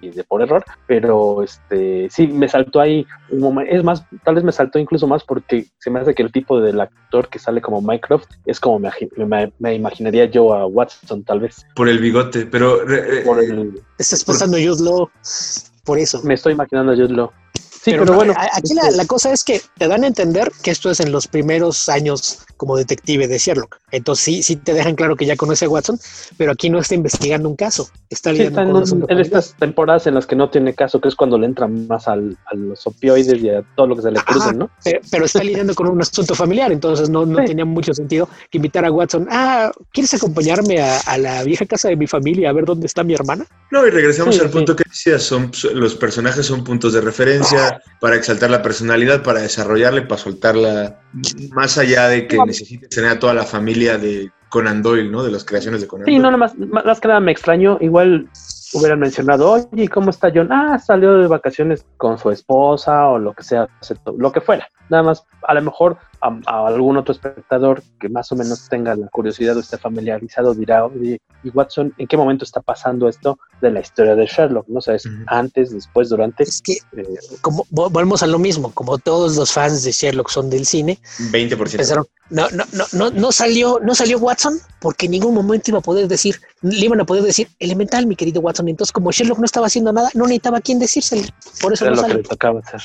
[0.00, 3.74] y de por error, pero este, sí, me saltó ahí un momento.
[3.74, 6.60] Es más, tal vez me saltó incluso más porque se me hace que el tipo
[6.60, 11.22] del actor que sale como Mycroft es como me, me, me imaginaría yo a Watson,
[11.24, 11.66] tal vez.
[11.74, 12.78] Por el bigote, pero.
[13.24, 14.66] Por el, Estás pasando por...
[14.66, 15.10] Jude Law,
[15.84, 16.22] por eso.
[16.22, 17.30] Me estoy imaginando a Jude Law.
[17.54, 18.34] Sí, pero, pero bueno.
[18.36, 21.26] Aquí la, la, cosa es que te dan a entender que esto es en los
[21.26, 23.78] primeros años como detective de Sherlock.
[23.90, 25.98] Entonces sí, sí te dejan claro que ya conoce a Watson,
[26.36, 30.14] pero aquí no está investigando un caso, está lidiando en, con en estas temporadas en
[30.14, 33.42] las que no tiene caso, que es cuando le entran más al, a los opioides
[33.42, 34.70] y a todo lo que se le cruzan, ¿no?
[34.84, 37.46] Pero, pero, está lidiando con un asunto familiar, entonces no, no sí.
[37.46, 41.88] tenía mucho sentido que invitar a Watson, ah, ¿quieres acompañarme a, a, la vieja casa
[41.88, 43.46] de mi familia a ver dónde está mi hermana?
[43.70, 47.80] No, y regresamos sí, al punto que decías, son, los personajes son puntos de referencia
[48.00, 51.00] para exaltar la personalidad, para desarrollarla y para soltarla
[51.50, 55.22] más allá de que necesites tener a toda la familia de Conan Doyle, ¿no?
[55.22, 56.18] De las creaciones de Conan sí, Doyle.
[56.18, 58.28] Sí, no, nada más, más que nada me extraño, igual
[58.72, 60.52] hubieran mencionado, oye, ¿cómo está John?
[60.52, 63.68] Ah, salió de vacaciones con su esposa o lo que sea,
[64.16, 64.68] lo que fuera.
[64.90, 68.94] Nada más, a lo mejor a, a algún otro espectador que más o menos tenga
[68.94, 73.38] la curiosidad o esté familiarizado dirá, oye, ¿y Watson en qué momento está pasando esto
[73.60, 74.68] de la historia de Sherlock?
[74.68, 75.06] ¿No sabes?
[75.06, 75.24] Uh -huh.
[75.26, 76.42] Antes, después, durante.
[76.44, 77.04] Es que, eh,
[77.40, 80.98] como volvemos a lo mismo, como todos los fans de Sherlock son del cine,
[81.30, 81.76] 20%.
[81.76, 85.78] Pensaron, no, no, no, no, no salió, no salió Watson porque en ningún momento iba
[85.78, 88.68] a poder decir, le iban a poder decir elemental, mi querido Watson.
[88.68, 91.22] Entonces, como Sherlock no estaba haciendo nada, no necesitaba a quién decírselo.
[91.60, 92.80] Por eso Era no lo que le tocaba hacer.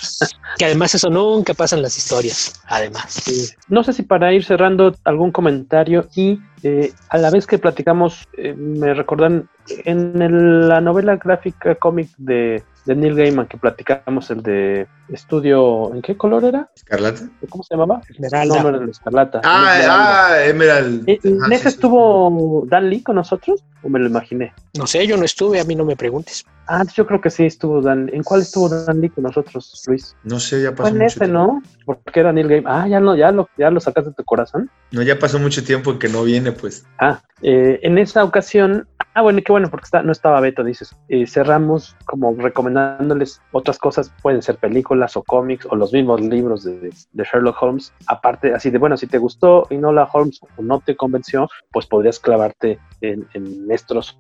[0.57, 2.53] Que además eso nunca pasa en las historias.
[2.65, 3.22] Además.
[3.69, 8.27] No sé si para ir cerrando algún comentario y eh, a la vez que platicamos,
[8.37, 14.29] eh, me recordan en el, la novela gráfica cómic de, de, Neil Gaiman que platicamos,
[14.31, 16.69] el de Estudio, ¿en qué color era?
[16.75, 17.21] Escarlata.
[17.49, 18.01] ¿Cómo se llamaba?
[18.09, 18.55] Esmeralda.
[18.55, 19.41] No, no era el Escarlata.
[19.43, 21.07] Ah, ah, Emerald.
[21.07, 24.53] Eh, ¿En ese sí, estuvo Dan Lee con nosotros o me lo imaginé?
[24.77, 26.45] No sé, yo no estuve, a mí no me preguntes.
[26.67, 28.09] Ah, yo creo que sí estuvo Dan.
[28.13, 30.15] ¿En cuál estuvo Dan Lee con nosotros, Luis?
[30.23, 30.83] No sé, ya pasó.
[30.83, 31.33] Fue en mucho ese, tiempo.
[31.33, 31.61] ¿no?
[31.85, 32.73] Porque era Neil Gaiman.
[32.73, 34.69] Ah, ya no, ya lo, ya lo sacaste de tu corazón.
[34.91, 36.85] No, ya pasó mucho tiempo en que no viene, pues.
[36.99, 40.95] Ah, eh, en esa ocasión, ah, bueno, qué bueno, porque está, no estaba Beto, dices.
[41.09, 46.63] Eh, cerramos como recomendándoles otras cosas, pueden ser películas o cómics o los mismos libros
[46.63, 46.79] de,
[47.11, 47.91] de, Sherlock Holmes.
[48.07, 51.49] Aparte, así de, bueno, si te gustó y no la Holmes o no te convenció,
[51.73, 54.17] pues podrías clavarte en, en estos,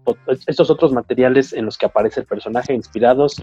[0.47, 3.35] estos otros materiales en los que aparece el personaje inspirados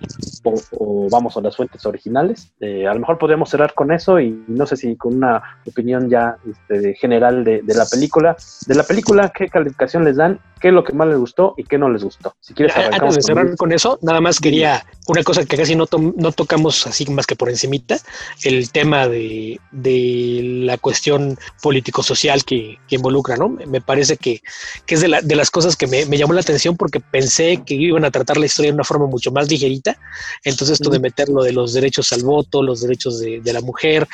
[0.45, 2.53] o, o vamos a las fuentes originales.
[2.61, 6.09] Eh, a lo mejor podríamos cerrar con eso y no sé si con una opinión
[6.09, 8.37] ya este, general de, de, la película.
[8.67, 10.41] De la película, ¿qué calificación les dan?
[10.61, 12.35] ¿Qué es lo que más les gustó y qué no les gustó?
[12.41, 15.75] Si quieres Antes de cerrar con, con eso, nada más quería una cosa que casi
[15.75, 17.99] no, to no tocamos así más que por encimita,
[18.45, 23.49] el tema de, de la cuestión político-social que, que, involucra, ¿no?
[23.49, 24.43] Me parece que,
[24.87, 27.63] que es de, la, de, las cosas que me, me, llamó la atención porque pensé
[27.65, 29.99] que iban a tratar la historia de una forma mucho más ligerita,
[30.45, 30.93] entonces esto mm.
[30.93, 34.07] de meter lo de los derechos al voto, los derechos de, de la mujer,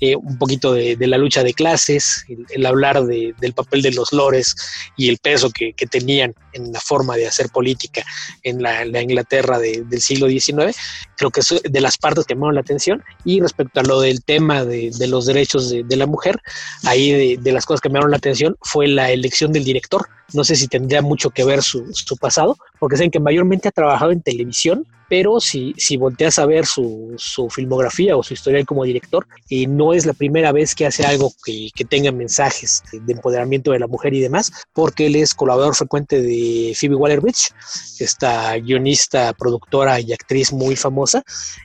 [0.00, 3.92] eh, un poquito de, la lucha de clases, el, el hablar de, del papel de
[3.92, 4.56] los lores
[4.96, 8.02] y el peso que, que, tenían en la forma de hacer política
[8.42, 10.76] en la, la Inglaterra de, del siglo XIX,
[11.16, 13.04] creo que es de las partes que me llaman la atención.
[13.24, 16.40] Y respecto a lo del tema de, de los derechos de, de, la mujer,
[16.84, 20.08] ahí de, de, las cosas que me llamaron la atención fue la elección del director.
[20.32, 23.72] No sé si tendría mucho que ver su, su pasado, porque saben que mayormente ha
[23.72, 28.64] trabajado en televisión, pero si, si volteas a ver su, su, filmografía o su historial
[28.64, 32.82] como director, eh, no es la primera vez que hace algo que, que, tenga mensajes
[32.90, 37.50] de empoderamiento de la mujer y demás, porque él es colaborador frecuente de Phoebe Waller-Bridge,
[37.98, 41.22] esta guionista, productora y actriz muy famosa.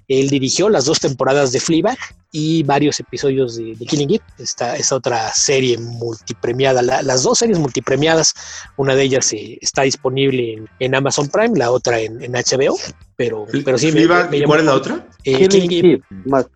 [0.10, 1.98] Él dirigió las dos temporadas de Fleabag
[2.32, 7.40] y varios episodios de, de Killing It, esta, esta otra serie multipremiada, la, las dos
[7.40, 8.34] series multipremiadas,
[8.76, 12.78] una de ellas eh, está disponible en, en, Amazon Prime, la otra en, en HBO,
[13.16, 13.92] pero, pero sí.
[13.92, 15.08] Me, me ¿Cuál es la otra?
[15.24, 16.04] Eh, Killing, Killing It.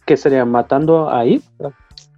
[0.05, 0.45] ¿Qué sería?
[0.45, 1.41] ¿Matando a Eve?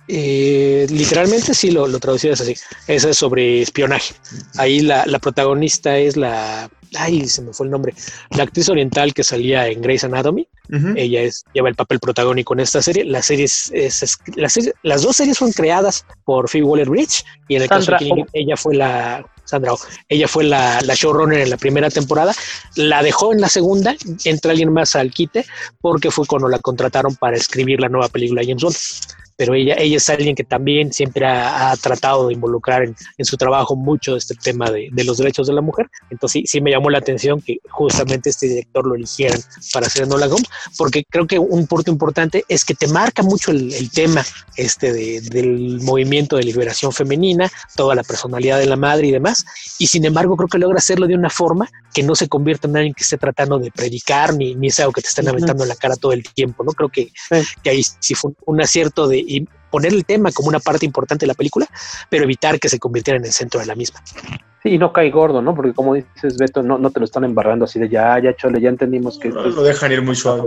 [0.07, 2.55] Eh, literalmente sí lo, lo traducido es así.
[2.87, 4.13] Esa es sobre espionaje.
[4.57, 6.69] Ahí la, la, protagonista es la.
[6.95, 7.93] Ay, se me fue el nombre.
[8.31, 10.47] La actriz oriental que salía en Grey's Anatomy.
[10.69, 10.93] Uh -huh.
[10.97, 13.03] Ella es, lleva el papel protagónico en esta serie.
[13.03, 16.89] La serie es, es, es la serie, las dos series fueron creadas por Phoebe Waller
[16.89, 19.25] Bridge y en el Sandra, caso de Killing, ella fue la.
[19.45, 19.73] Sandra,
[20.07, 22.33] ella fue la, la, showrunner en la primera temporada,
[22.75, 23.93] la dejó en la segunda,
[24.23, 25.45] entra alguien más al quite
[25.81, 28.75] porque fue cuando la contrataron para escribir la nueva película de James Bond
[29.35, 33.25] pero ella, ella es alguien que también siempre ha, ha tratado de involucrar en, en,
[33.25, 35.89] su trabajo mucho este tema de, de, los derechos de la mujer.
[36.09, 39.39] Entonces sí, sí, me llamó la atención que justamente este director lo eligieran
[39.73, 43.51] para hacer Enola Holmes, porque creo que un punto importante es que te marca mucho
[43.51, 44.23] el, el tema
[44.55, 49.45] este de, del movimiento de liberación femenina, toda la personalidad de la madre y demás,
[49.79, 52.77] y sin embargo creo que logra hacerlo de una forma que no se convierta en
[52.77, 55.69] alguien que esté tratando de predicar ni, ni es algo que te estén aventando en
[55.69, 56.71] la cara todo el tiempo, ¿no?
[56.71, 57.11] Creo que,
[57.63, 61.23] que ahí sí fue un acierto de y poner el tema como una parte importante
[61.23, 61.67] de la película,
[62.09, 64.01] pero evitar que se convirtiera en el centro de la misma.
[64.63, 65.53] Sí, y no cae gordo, ¿no?
[65.53, 68.61] Porque como dices, Beto, no, no te lo están embarrando así de ya, ya, chole,
[68.61, 69.27] ya entendimos que...
[69.27, 70.43] No, lo dejan ir muy suave.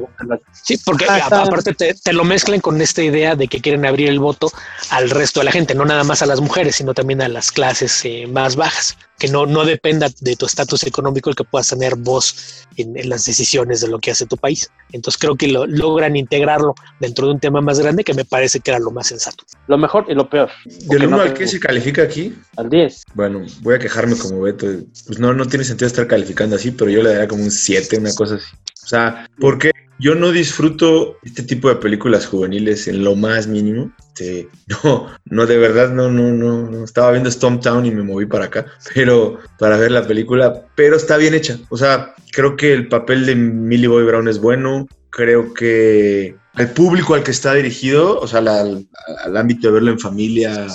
[0.52, 4.18] Sí, porque aparte te, te, lo mezclan con esta idea de que quieren abrir el
[4.18, 4.50] voto
[4.90, 7.52] al resto de la gente, no nada más a las mujeres, sino también a las
[7.52, 11.68] clases eh, más bajas, que no, no dependa de tu estatus económico el que puedas
[11.68, 14.70] tener voz en, en, las decisiones de lo que hace tu país.
[14.92, 18.60] Entonces creo que lo, logran integrarlo dentro de un tema más grande que me parece
[18.60, 19.44] que era lo más sensato.
[19.66, 20.50] Lo mejor y lo peor.
[20.64, 22.34] ¿Del 1 no al qué se califica aquí?
[22.56, 23.04] Al 10.
[23.14, 24.66] Bueno, voy a quejarme como Beto.
[25.06, 27.98] Pues no, no tiene sentido estar calificando así, pero yo le daría como un 7,
[27.98, 28.46] una cosa así.
[28.84, 33.92] O sea, porque yo no disfruto este tipo de películas juveniles en lo más mínimo.
[33.98, 34.48] Este,
[34.84, 36.84] no, no, de verdad, no, no, no.
[36.84, 41.16] Estaba viendo Town y me moví para acá, pero para ver la película, pero está
[41.16, 41.58] bien hecha.
[41.70, 44.86] O sea, creo que el papel de Millie Boy Brown es bueno.
[45.10, 48.86] Creo que el público al que está dirigido, o sea, al,
[49.24, 50.66] al, ámbito de verlo en familia,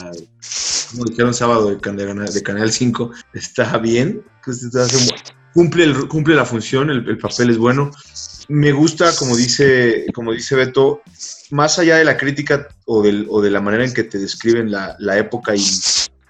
[0.91, 4.24] como dijeron sábado de, de, de Canal 5, está bien.
[5.53, 7.91] Cumple, el, cumple la función, el papel es bueno
[8.51, 11.01] me gusta, como dice, como dice Beto,
[11.51, 15.55] más allá de la crítica o, de la manera en que te describen la, época
[15.55, 15.63] y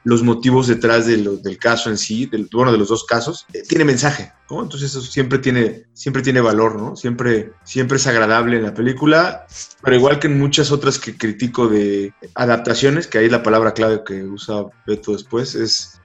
[0.04, 4.32] los motivos detrás del caso en sí, bueno, de los dos casos, eh, tiene mensaje,
[4.50, 4.62] ¿no?
[4.62, 6.96] Entonces eso siempre tiene, siempre tiene valor, ¿no?
[6.96, 9.48] Siempre, siempre es agradable en la película,
[9.84, 14.04] pero igual que en muchas otras que critico de adaptaciones, que ahí la palabra clave
[14.06, 16.00] que usa Beto después, es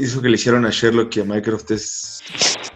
[0.00, 2.22] eso que le hicieron a Sherlock y a Mycroft es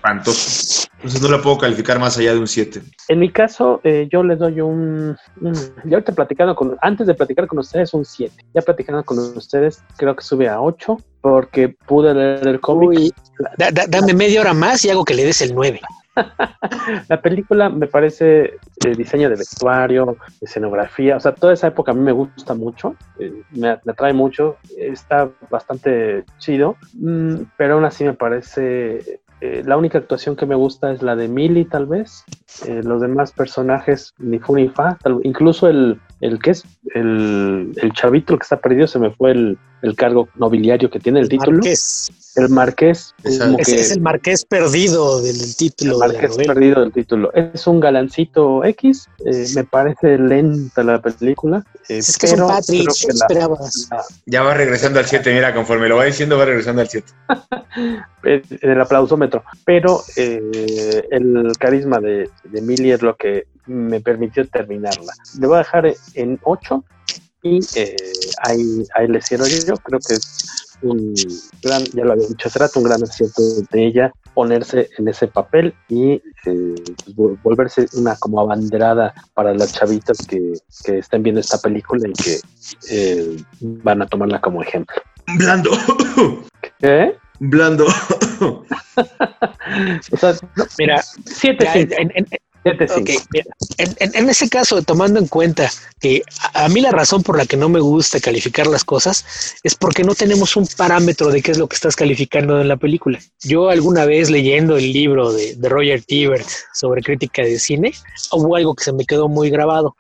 [0.07, 0.89] espantoso.
[0.97, 2.83] Entonces no la puedo calificar más allá de un 7.
[3.09, 5.55] En mi caso, eh, yo le doy un, un,
[5.85, 6.77] Ya ahorita platicando con.
[6.81, 8.33] Antes de platicar con ustedes, un 7.
[8.55, 13.15] Ya platicando con ustedes, creo que sube a 8 porque pude leer el cómic.
[13.59, 15.81] Da, da, dame media hora más y hago que le des el 9.
[17.09, 18.55] la película me parece
[18.85, 22.97] el diseño de vestuario, escenografía, o sea, toda esa época a mí me gusta mucho,
[23.19, 29.63] eh, me, me, atrae mucho, está bastante chido, mm, pero aún así me parece eh,
[29.67, 32.25] la única actuación que me gusta es la de Millie, tal vez.
[32.67, 34.99] Eh, los demás personajes, ni fu ni fa.
[35.25, 36.65] Incluso el, el que es
[36.95, 40.99] el, el, chavito el que está perdido, se me fue el, el cargo nobiliario que
[40.99, 41.59] tiene el, el título.
[41.59, 42.11] Marqués.
[42.37, 43.15] El marqués.
[43.23, 45.93] Es, es, el marqués perdido del, del título.
[46.03, 47.33] El marqués de perdido del título.
[47.35, 49.09] Es un galancito X.
[49.25, 51.65] Eh, me parece lenta la película.
[51.89, 53.89] Eh, es que pero, es un Patrick, ¿qué esperabas?
[53.91, 57.13] La, ya va regresando al 7, mira, conforme lo va diciendo, va regresando al 7.
[58.25, 59.45] en el aplausómetro.
[59.65, 65.13] Pero eh, el carisma de, de Millie es lo que me permitió terminarla.
[65.39, 66.85] Le voy a dejar en 8
[67.43, 67.97] y eh,
[68.43, 69.77] ahí, ahí le cierro yo.
[69.77, 71.15] Creo que es un
[71.63, 75.29] gran, ya lo había dicho hace rato, un gran acierto de ella ponerse en ese
[75.29, 76.13] papel y
[76.45, 76.75] eh,
[77.17, 80.53] pues, volverse una como abanderada para las chavitas que,
[80.85, 82.41] que estén viendo esta película y que
[82.91, 84.97] eh, van a tomarla como ejemplo.
[85.39, 85.71] Blando.
[86.79, 87.17] ¿Qué?
[87.41, 87.87] Blando.
[88.41, 92.27] o sea, no, mira, siete, en, en, en,
[92.67, 93.19] Okay.
[93.79, 96.23] En, en, en, ese caso, tomando en cuenta que
[96.55, 99.25] a, a, mí la razón por la que no me gusta calificar las cosas
[99.63, 102.77] es porque no tenemos un parámetro de qué es lo que estás calificando en la
[102.77, 103.21] película.
[103.43, 107.93] Yo alguna vez leyendo el libro de, de Roger Ebert sobre crítica de cine,
[108.33, 109.97] hubo algo que se me quedó muy grabado.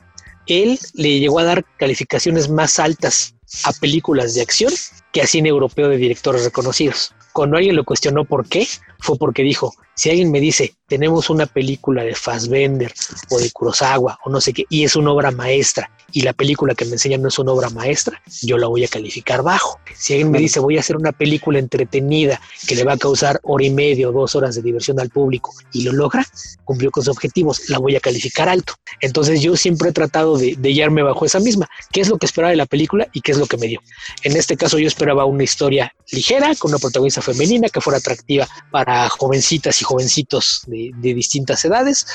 [0.47, 4.73] Él le llegó a dar calificaciones más altas a películas de acción
[5.12, 7.14] que a cine europeo de directores reconocidos.
[7.33, 8.67] Cuando alguien lo cuestionó por qué,
[9.01, 12.92] fue porque dijo, si alguien me dice, tenemos una película de Fassbender
[13.30, 16.74] o de Kurosawa o no sé qué, y es una obra maestra, y la película
[16.74, 19.78] que me enseñan no es una obra maestra, yo la voy a calificar bajo.
[19.94, 23.40] Si alguien me dice, voy a hacer una película entretenida que le va a causar
[23.42, 26.24] hora y media o dos horas de diversión al público y lo logra,
[26.64, 28.74] cumplió con sus objetivos, la voy a calificar alto.
[29.01, 32.26] Entonces yo siempre he tratado de, de guiarme bajo esa misma, qué es lo que
[32.26, 33.80] esperaba de la película y qué es lo que me dio.
[34.22, 38.47] En este caso yo esperaba una historia ligera, con una protagonista femenina que fuera atractiva
[38.70, 38.86] para
[39.18, 42.07] jovencitas y jovencitos de, de distintas edades.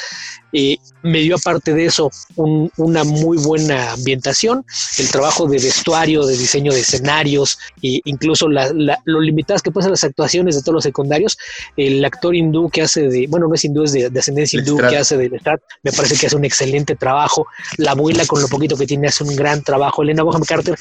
[0.53, 4.65] Eh, me dio aparte de eso un, una muy buena ambientación,
[4.97, 9.72] el trabajo de vestuario, de diseño de escenarios, e incluso la, la, lo limitadas que
[9.82, 11.38] ser las actuaciones de todos los secundarios.
[11.76, 14.78] El actor hindú que hace de, bueno, no es hindú, es de, de ascendencia hindú,
[14.78, 17.47] que hace de Lestat, me parece que hace un excelente trabajo.
[17.78, 20.03] La abuela, con lo poquito que tiene, hace un gran trabajo.
[20.03, 20.78] Elena Bonham Carter,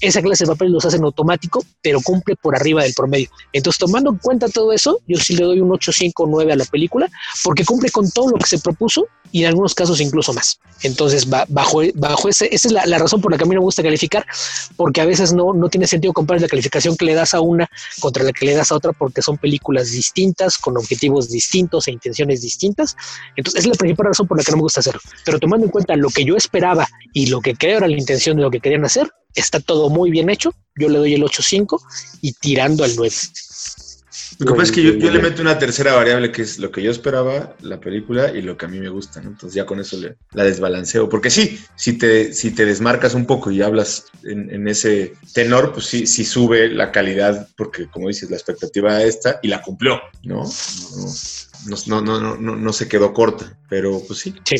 [0.00, 3.28] esa clase de papeles los hace en automático, pero cumple por arriba del promedio.
[3.52, 6.56] Entonces, tomando en cuenta todo eso, yo sí le doy un 8, 5, 9 a
[6.56, 7.08] la película,
[7.44, 10.58] porque cumple con todo lo que se propuso y en algunos casos incluso más.
[10.82, 14.24] Entonces, bajo, bajo esa es la, razón por la que a mí me gusta calificar,
[14.76, 17.68] porque a veces no, no tiene sentido comparar la calificación que le das a una
[18.00, 21.92] contra la que le das a otra, porque son películas distintas, con objetivos distintos e
[21.92, 22.96] intenciones distintas.
[23.36, 25.00] Entonces, es la principal razón por la que no me gusta hacerlo.
[25.24, 28.36] Pero tomando en cuenta lo que yo esperaba y lo que creo era la intención
[28.36, 30.54] de lo que querían hacer, está todo muy bien hecho.
[30.76, 31.80] Yo le doy el 8.5
[32.20, 33.14] y tirando al 9.
[34.38, 36.70] Lo que pasa es que yo, yo, le meto una tercera variable que es lo
[36.70, 39.30] que yo esperaba, la película, y lo que a mí me gusta, ¿no?
[39.30, 41.08] Entonces ya con eso le, la desbalanceo.
[41.08, 45.72] Porque sí, si te, si te desmarcas un poco y hablas en, en ese tenor,
[45.72, 49.60] pues sí, sí sube la calidad, porque como dices, la expectativa era esta y la
[49.60, 50.44] cumplió, ¿no?
[51.66, 54.34] No, no, no, no, no, se quedó corta, pero pues sí.
[54.44, 54.56] sí.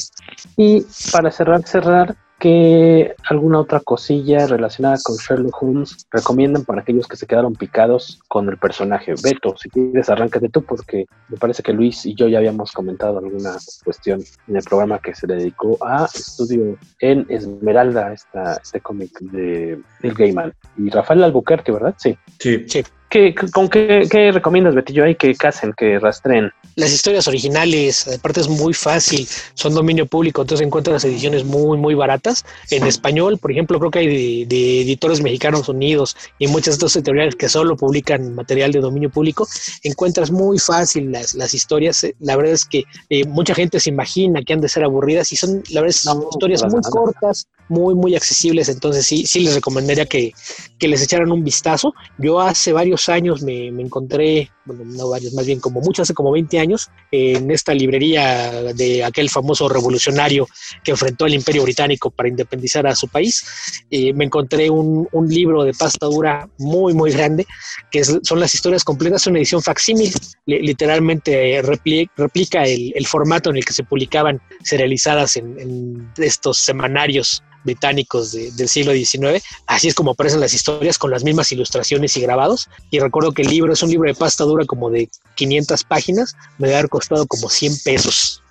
[0.56, 7.08] Y para cerrar, cerrar, ¿Qué alguna otra cosilla relacionada con Sherlock Holmes recomiendan para aquellos
[7.08, 9.14] que se quedaron picados con el personaje?
[9.20, 13.18] Beto, si quieres, arráncate tú, porque me parece que Luis y yo ya habíamos comentado
[13.18, 19.18] alguna cuestión en el programa que se dedicó a estudio en Esmeralda, esta, este cómic
[19.18, 20.54] de Neil Gaiman.
[20.76, 21.94] Y Rafael Albuquerque, ¿verdad?
[21.98, 22.16] Sí.
[22.38, 22.64] Sí.
[22.68, 22.84] sí.
[23.10, 26.50] ¿Qué, con qué, qué, recomiendas, Betillo, ahí que casen, que rastreen?
[26.76, 31.94] Las historias originales, aparte es muy fácil, son dominio público, entonces encuentras ediciones muy, muy
[31.94, 32.44] baratas.
[32.70, 36.86] En español, por ejemplo, creo que hay de, de editores mexicanos unidos y muchas de
[36.86, 39.48] estas editoriales que solo publican material de dominio público.
[39.82, 42.06] Encuentras muy fácil las, las historias.
[42.20, 45.36] La verdad es que eh, mucha gente se imagina que han de ser aburridas y
[45.36, 46.90] son, la verdad, son no, historias muy nada.
[46.90, 48.68] cortas, muy, muy accesibles.
[48.68, 50.32] Entonces, sí, sí les recomendaría que,
[50.78, 51.94] que les echaran un vistazo.
[52.18, 56.14] Yo hace varios años me, me, encontré, bueno, no varios, más bien como muchos, hace
[56.14, 60.48] como 20 años, en esta librería de aquel famoso revolucionario
[60.82, 63.44] que enfrentó al Imperio Británico para independizar a su país.
[63.90, 67.46] Eh, me encontré un, un, libro de pasta dura muy, muy grande,
[67.90, 70.12] que es, son las historias completas, una edición facsímil,
[70.46, 76.58] literalmente replica, replica el, el, formato en el que se publicaban serializadas en, en estos
[76.58, 79.44] semanarios británicos de, del siglo XIX.
[79.66, 82.68] Así es como aparecen las historias con las mismas ilustraciones y grabados.
[82.90, 86.34] Y recuerdo que el libro es un libro de pasta dura como de 500 páginas,
[86.58, 88.42] me debe haber costado como 100 pesos.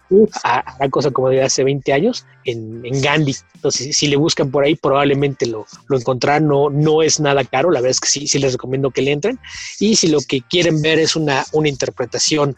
[0.43, 3.36] A, a cosa como de hace 20 años en, en, Gandhi.
[3.55, 6.47] Entonces, si le buscan por ahí, probablemente lo, lo encontrarán.
[6.47, 7.72] No, no es nada caro.
[7.72, 9.39] La verdad es que sí, sí les recomiendo que le entren.
[9.80, 12.55] Y si lo que quieren ver es una, una interpretación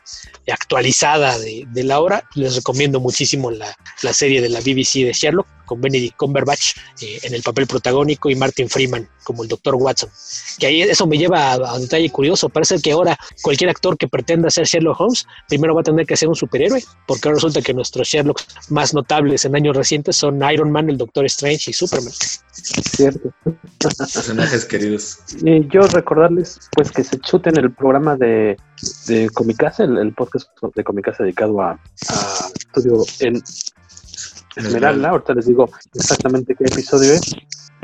[0.52, 5.14] actualizada de, de la obra, les recomiendo muchísimo la, la serie de la BBC de
[5.14, 9.76] Sherlock con Benedict Cumberbatch eh, en el papel protagónico y Martin Freeman como el doctor
[9.76, 10.10] Watson.
[10.58, 12.50] Que ahí eso me lleva a, a, un detalle curioso.
[12.50, 16.18] Parece que ahora cualquier actor que pretenda ser Sherlock Holmes, primero va a tener que
[16.18, 20.42] ser un superhéroe, porque ahora resulta que nuestros Sherlock más notables en años recientes son
[20.52, 22.14] Iron Man, el Doctor Strange y Superman.
[22.52, 23.32] Cierto.
[23.98, 25.20] Personajes queridos.
[25.46, 28.58] Eh, yo recordarles pues que se chuten el programa de,
[29.08, 33.42] de Comicasa, el, el, podcast de Comicasa dedicado a, a estudio en
[34.56, 37.22] Esmeralda, ahorita les digo exactamente qué episodio es.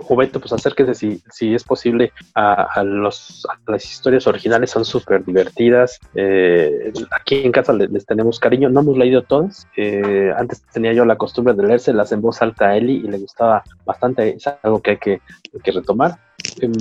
[0.02, 5.24] Jubeto, pues acérquese si, si es posible a, los, a las historias originales, son súper
[5.24, 6.00] divertidas.
[6.16, 9.68] Eh, aquí en casa les, tenemos cariño, no hemos leído todas.
[9.78, 13.18] Eh, antes tenía yo la costumbre de leérselas en voz alta a Eli y le
[13.18, 15.22] gustaba bastante, es algo que hay que,
[15.64, 16.20] que retomar.
[16.62, 16.74] En,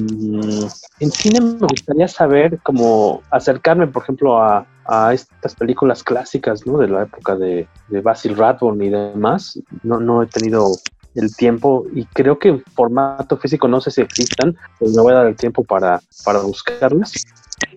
[1.01, 6.79] en, cine me gustaría saber cómo acercarme, por ejemplo, a, a estas películas clásicas, ¿no?
[6.79, 9.59] De la época de, de Basil Rathbone y demás.
[9.83, 10.67] No, no he tenido
[11.15, 15.12] el tiempo y creo que en formato físico no sé si existan, pues me voy
[15.12, 17.12] a dar el tiempo para, para buscarlas.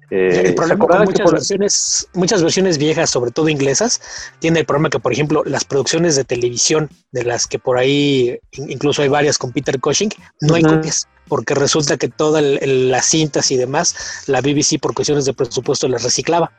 [0.09, 1.33] Eh, el problema con muchas, por...
[1.33, 4.01] versiones, muchas versiones viejas, sobre todo inglesas,
[4.39, 8.39] tiene el problema que, por ejemplo, las producciones de televisión, de las que por ahí
[8.53, 10.09] incluso hay varias con Peter Cushing,
[10.41, 10.55] no uh -huh.
[10.55, 15.33] hay copias porque resulta que todas las cintas y demás, la BBC por cuestiones de
[15.33, 16.51] presupuesto las reciclaba.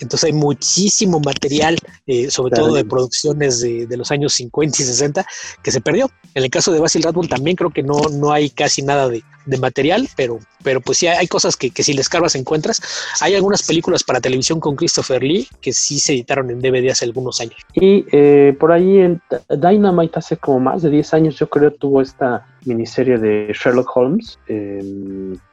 [0.00, 2.66] Entonces hay muchísimo material, eh, sobre claro.
[2.66, 5.26] todo de producciones de, de, los años 50 y 60,
[5.62, 6.10] que se perdió.
[6.34, 9.22] En el caso de Basil Rathbone también creo que no, no hay casi nada de,
[9.46, 12.80] de material, pero, pero pues sí hay cosas que, que si les cargas encuentras.
[13.20, 17.04] Hay algunas películas para televisión con Christopher Lee que sí se editaron en DVD hace
[17.04, 17.56] algunos años.
[17.74, 22.00] Y eh, por ahí en Dynamite hace como más de 10 años yo creo tuvo
[22.00, 24.38] esta miniserie de Sherlock Holmes.
[24.48, 24.80] Eh,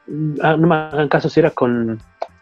[0.07, 2.01] no me hagan caso si era con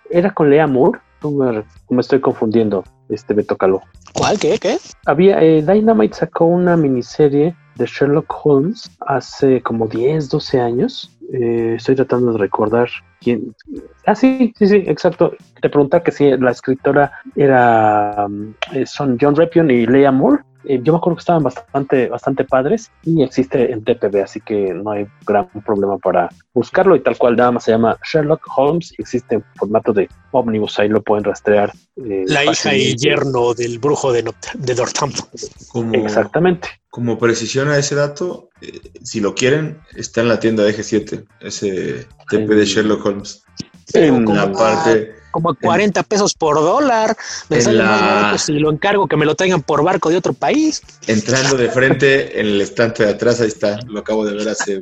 [0.09, 0.99] era con Lea Moore.
[1.23, 3.81] Me, me estoy confundiendo, este Beto Calvo.
[4.13, 4.39] ¿Cuál?
[4.39, 4.57] ¿Qué?
[4.57, 4.77] ¿Qué?
[5.05, 11.17] Había, eh, Dynamite sacó una miniserie de Sherlock Holmes hace como 10, 12 años.
[11.33, 12.89] Eh, estoy tratando de recordar
[13.21, 13.55] quién.
[14.05, 15.33] Ah, sí, sí, sí, exacto.
[15.61, 18.25] Te preguntar que si la escritora era.
[18.27, 18.53] Um,
[18.85, 20.43] son John Repion y Leah Moore.
[20.65, 24.73] Eh, yo me acuerdo que estaban bastante, bastante padres y existe en TPB, así que
[24.73, 28.91] no hay gran problema para buscarlo y tal cual nada más se llama Sherlock Holmes
[28.97, 31.71] y existe en formato de ómnibus, ahí lo pueden rastrear.
[31.95, 34.23] Eh, la hija y yerno del brujo de,
[34.55, 35.27] de Northampton.
[35.69, 36.67] Como, Exactamente.
[36.89, 41.25] Como precisión a ese dato, eh, si lo quieren, está en la tienda de G7,
[41.39, 43.08] ese TP de Sherlock Holmes.
[43.93, 47.15] En la parte como 40 en, pesos por dólar.
[47.49, 50.17] Me sale la, más barato si lo encargo que me lo traigan por barco de
[50.17, 50.81] otro país.
[51.07, 54.81] Entrando de frente en el estante de atrás, ahí está, lo acabo de ver hace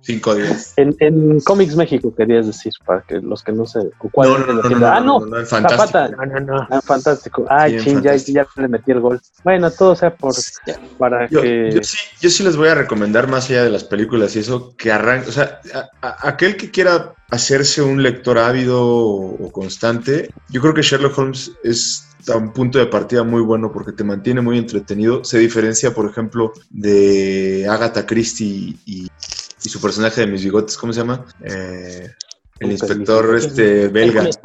[0.00, 0.74] cinco días.
[0.76, 3.80] En, en Comics México querías decir, para que los que no sé.
[3.98, 5.86] ¿cuál no, no, no, no, no, ah, no, no, en fantástico.
[5.86, 6.08] Zapata.
[6.16, 6.68] No, no, no.
[6.70, 7.46] Ah, fantástico.
[7.48, 9.20] Ay, Sí, ching, ya, ya le metí el gol.
[9.44, 10.34] Bueno, todo sea por
[10.98, 11.72] para Yo, que.
[11.74, 14.74] yo sí, yo sí les voy a recomendar, más allá de las películas y eso,
[14.76, 15.28] que arranque.
[15.28, 20.74] O sea, a- a- aquel que quiera hacerse un lector ávido o, constante, yo creo
[20.74, 25.24] que Sherlock Holmes es un punto de partida muy bueno porque te mantiene muy entretenido.
[25.24, 29.08] Se diferencia, por ejemplo, de Agatha Christie y,
[29.64, 31.24] y su personaje de mis bigotes, ¿cómo se llama?
[31.40, 32.10] Eh,
[32.64, 34.20] el inspector este belga.
[34.20, 34.36] Hércules.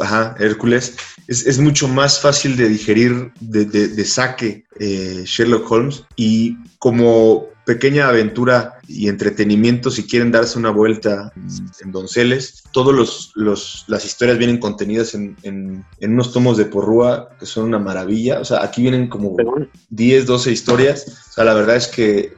[0.00, 0.96] Ajá, Hércules.
[1.26, 6.56] Es, es mucho más fácil de digerir de, de- de saque eh, Sherlock Holmes y
[6.78, 11.46] como pequeña aventura y entretenimiento si quieren darse una vuelta en,
[11.84, 16.64] en Donceles, todas los, los- las historias vienen contenidas en, en- en unos tomos de
[16.64, 18.40] porrúa que son una maravilla.
[18.40, 19.36] O sea, aquí vienen como
[19.90, 21.06] 10, 12 historias.
[21.30, 22.34] O sea, la verdad es que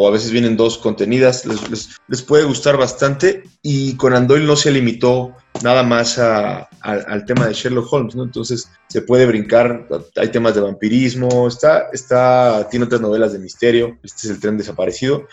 [0.00, 4.54] o a veces vienen dos contenidas, les, les- puede gustar bastante y Conan Doyle no
[4.54, 8.14] se limitó nada más a- al tema de Sherlock Holmes.
[8.14, 13.98] Entonces se puede brincar, hay temas de vampirismo, está, está, tiene otras novelas de misterio,
[14.04, 15.26] este es el tren desaparecido.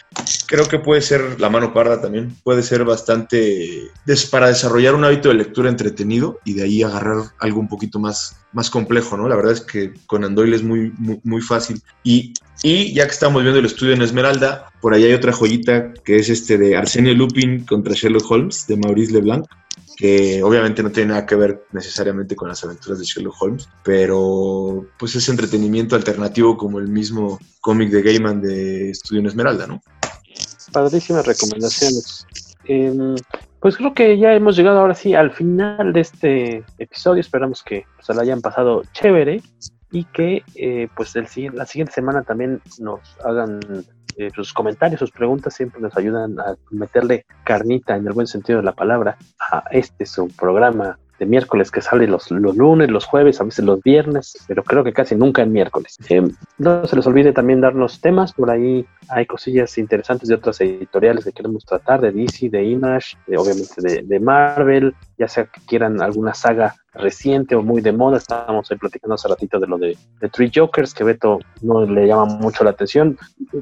[0.47, 3.89] Creo que puede ser La mano parda también, puede ser bastante
[4.31, 8.35] para desarrollar un hábito de lectura entretenido y de ahí agarrar algo un poquito más,
[8.51, 9.29] más complejo, ¿no?
[9.29, 11.81] La verdad es que Conan Doyle es muy, muy, muy fácil.
[12.03, 12.33] Y,
[12.65, 16.15] y ya que estamos viendo el estudio en Esmeralda, por ahí hay otra joyita que
[16.15, 19.45] es este de Arsenio Lupin contra Sherlock Holmes de Maurice Leblanc
[19.95, 24.83] que obviamente no tiene nada que ver necesariamente con las aventuras de Sherlock Holmes, pero
[24.97, 29.79] pues es entretenimiento alternativo como el mismo cómic de Gaiman de Estudio en Esmeralda, ¿no?
[30.71, 32.25] Padrísimas recomendaciones.
[32.63, 33.13] Em,
[33.59, 37.21] pues creo que ya hemos llegado ahora sí al final de este episodio.
[37.21, 39.43] Esperamos que se lo hayan pasado chévere
[39.95, 43.61] y que eh, pues el, la siguiente semana también nos hagan
[44.17, 48.59] eh, sus comentarios, sus preguntas, siempre nos ayudan a meterle carnita en el buen sentido
[48.59, 49.17] de la palabra
[49.51, 53.63] a este su programa de miércoles que sale los, los lunes, los jueves, a veces
[53.63, 55.97] los viernes, pero creo que casi nunca en miércoles.
[56.09, 56.21] Eh,
[56.57, 61.23] no se les olvide también darnos temas, por ahí hay cosillas interesantes de otras editoriales
[61.23, 66.01] que queremos tratar, de DC, de Image, de- obviamente de Marvel, ya sea que quieran
[66.01, 69.97] alguna saga reciente o muy de moda, estábamos ahí platicando hace ratito de lo de,
[70.21, 73.17] de Three Jokers, que Beto no le llama mucho la atención,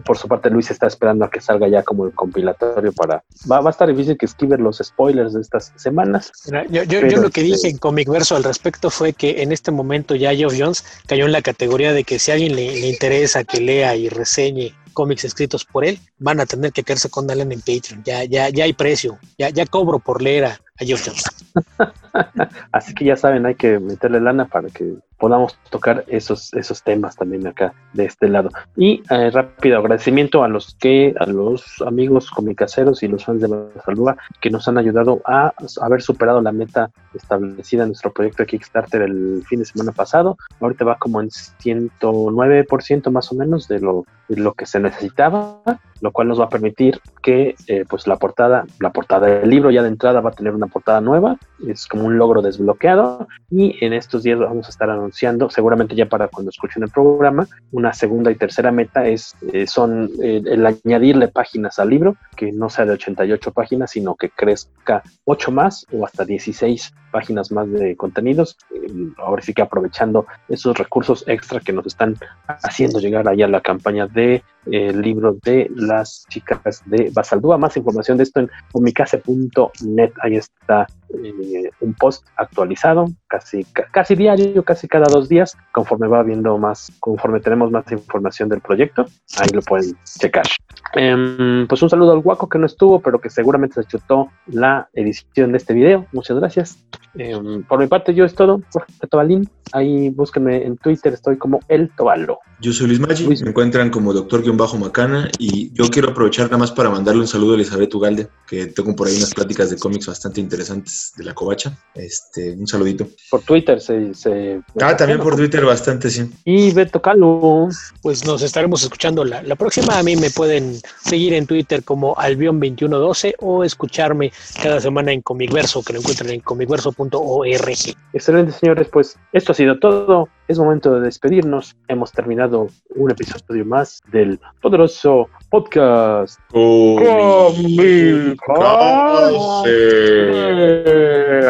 [0.06, 3.24] por su parte Luis está esperando a que salga ya como el compilatorio para...
[3.52, 6.32] Va, va a estar difícil que esquive los spoilers de estas semanas.
[6.46, 9.14] Mira, Yo, yo- yo pero, lo que este, dije en Comic Verso al respecto fue
[9.14, 12.36] que en este momento ya Geoff Jones cayó en la categoría de que si a
[12.36, 16.72] alguien le, le interesa que lea y reseñe cómics escritos por él, van a tener
[16.72, 18.04] que caerse con Alan en Patreon.
[18.04, 21.14] Ya, ya, ya hay precio, ya, ya cobro por leer a, a.
[22.72, 27.16] Así que ya saben, hay que meterle lana para que podamos tocar esos, esos temas
[27.16, 28.50] también acá de este lado.
[28.76, 33.48] Y eh, rápido agradecimiento a los que, a los amigos comicaseros y los fans de
[33.48, 38.48] Basalúa que nos han ayudado a haber superado la meta establecida en nuestro proyecto de
[38.48, 40.38] Kickstarter el fin de semana pasado.
[40.60, 45.62] Ahorita va como en 109% más o menos de lo, lo que se necesitaba,
[46.02, 49.72] lo cual nos va a permitir que eh, pues la portada, la portada del libro
[49.72, 51.38] ya de entrada va a tener una portada nueva,
[51.68, 56.08] es como un logro desbloqueado y en estos días vamos a estar anunciando, seguramente ya
[56.08, 60.66] para cuando escuchen el programa, una segunda y tercera meta es eh, son eh, el
[60.66, 65.86] añadirle páginas al libro, que no sea de 88 páginas, sino que crezca 8 más
[65.91, 68.88] o hasta 16 páginas más de contenidos, eh,
[69.18, 72.18] ahora sí que aprovechando esos recursos extra que nos están
[72.48, 77.57] haciendo llegar allá a la campaña de el libro de las chicas de Basaldúa.
[77.57, 80.11] Más información de esto en omicase.net.
[80.22, 80.88] Ahí está
[81.23, 86.57] eh, un post actualizado, casi, ca- casi diario, casi cada dos días, conforme va viendo
[86.57, 89.06] más, conforme tenemos más información del proyecto.
[89.40, 90.45] Ahí lo pueden checar.
[90.94, 94.90] Em, pues un saludo al guaco que no estuvo, pero que seguramente se chutó la
[94.94, 96.06] edición de este video.
[96.11, 96.84] Muchas gracias.
[97.15, 98.61] Em, por mi parte, yo es todo.
[98.72, 99.49] Jorge Tobalín.
[99.72, 102.40] Ahí búsquenme en Twitter, estoy como El Tobalo.
[102.60, 104.14] Yo soy Luis Maggi, me encuentran como
[104.58, 108.68] doctor-macana y yo quiero aprovechar nada más para mandarle un saludo a Elizabeth Ugalde, que
[108.68, 111.78] tengo por ahí unas pláticas de cómics bastante interesantes de la covacha.
[111.96, 113.08] Este, un saludito.
[113.30, 114.14] Por Twitter se.
[114.14, 116.30] se Ah, también por Twitter bastante, sí.
[116.46, 117.70] Y Beto Calo.
[118.02, 119.98] Pues nos estaremos escuchando la, la próxima.
[119.98, 124.32] A mí me pueden seguir en Twitter como Albion2112 o escucharme
[124.62, 127.96] cada semana en Comicverso, que lo encuentran en comicverso.org.
[128.14, 128.88] Excelente, señores.
[128.92, 130.30] Pues esto ha sido todo.
[130.48, 131.76] Es momento de despedirnos.
[131.88, 136.40] Hemos terminado un episodio más del poderoso podcast.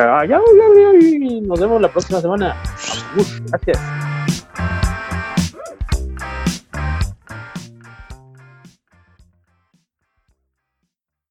[0.08, 1.42] Ay, ay, ay, ay.
[1.42, 2.56] Nos vemos la próxima semana.
[3.50, 4.03] Gracias.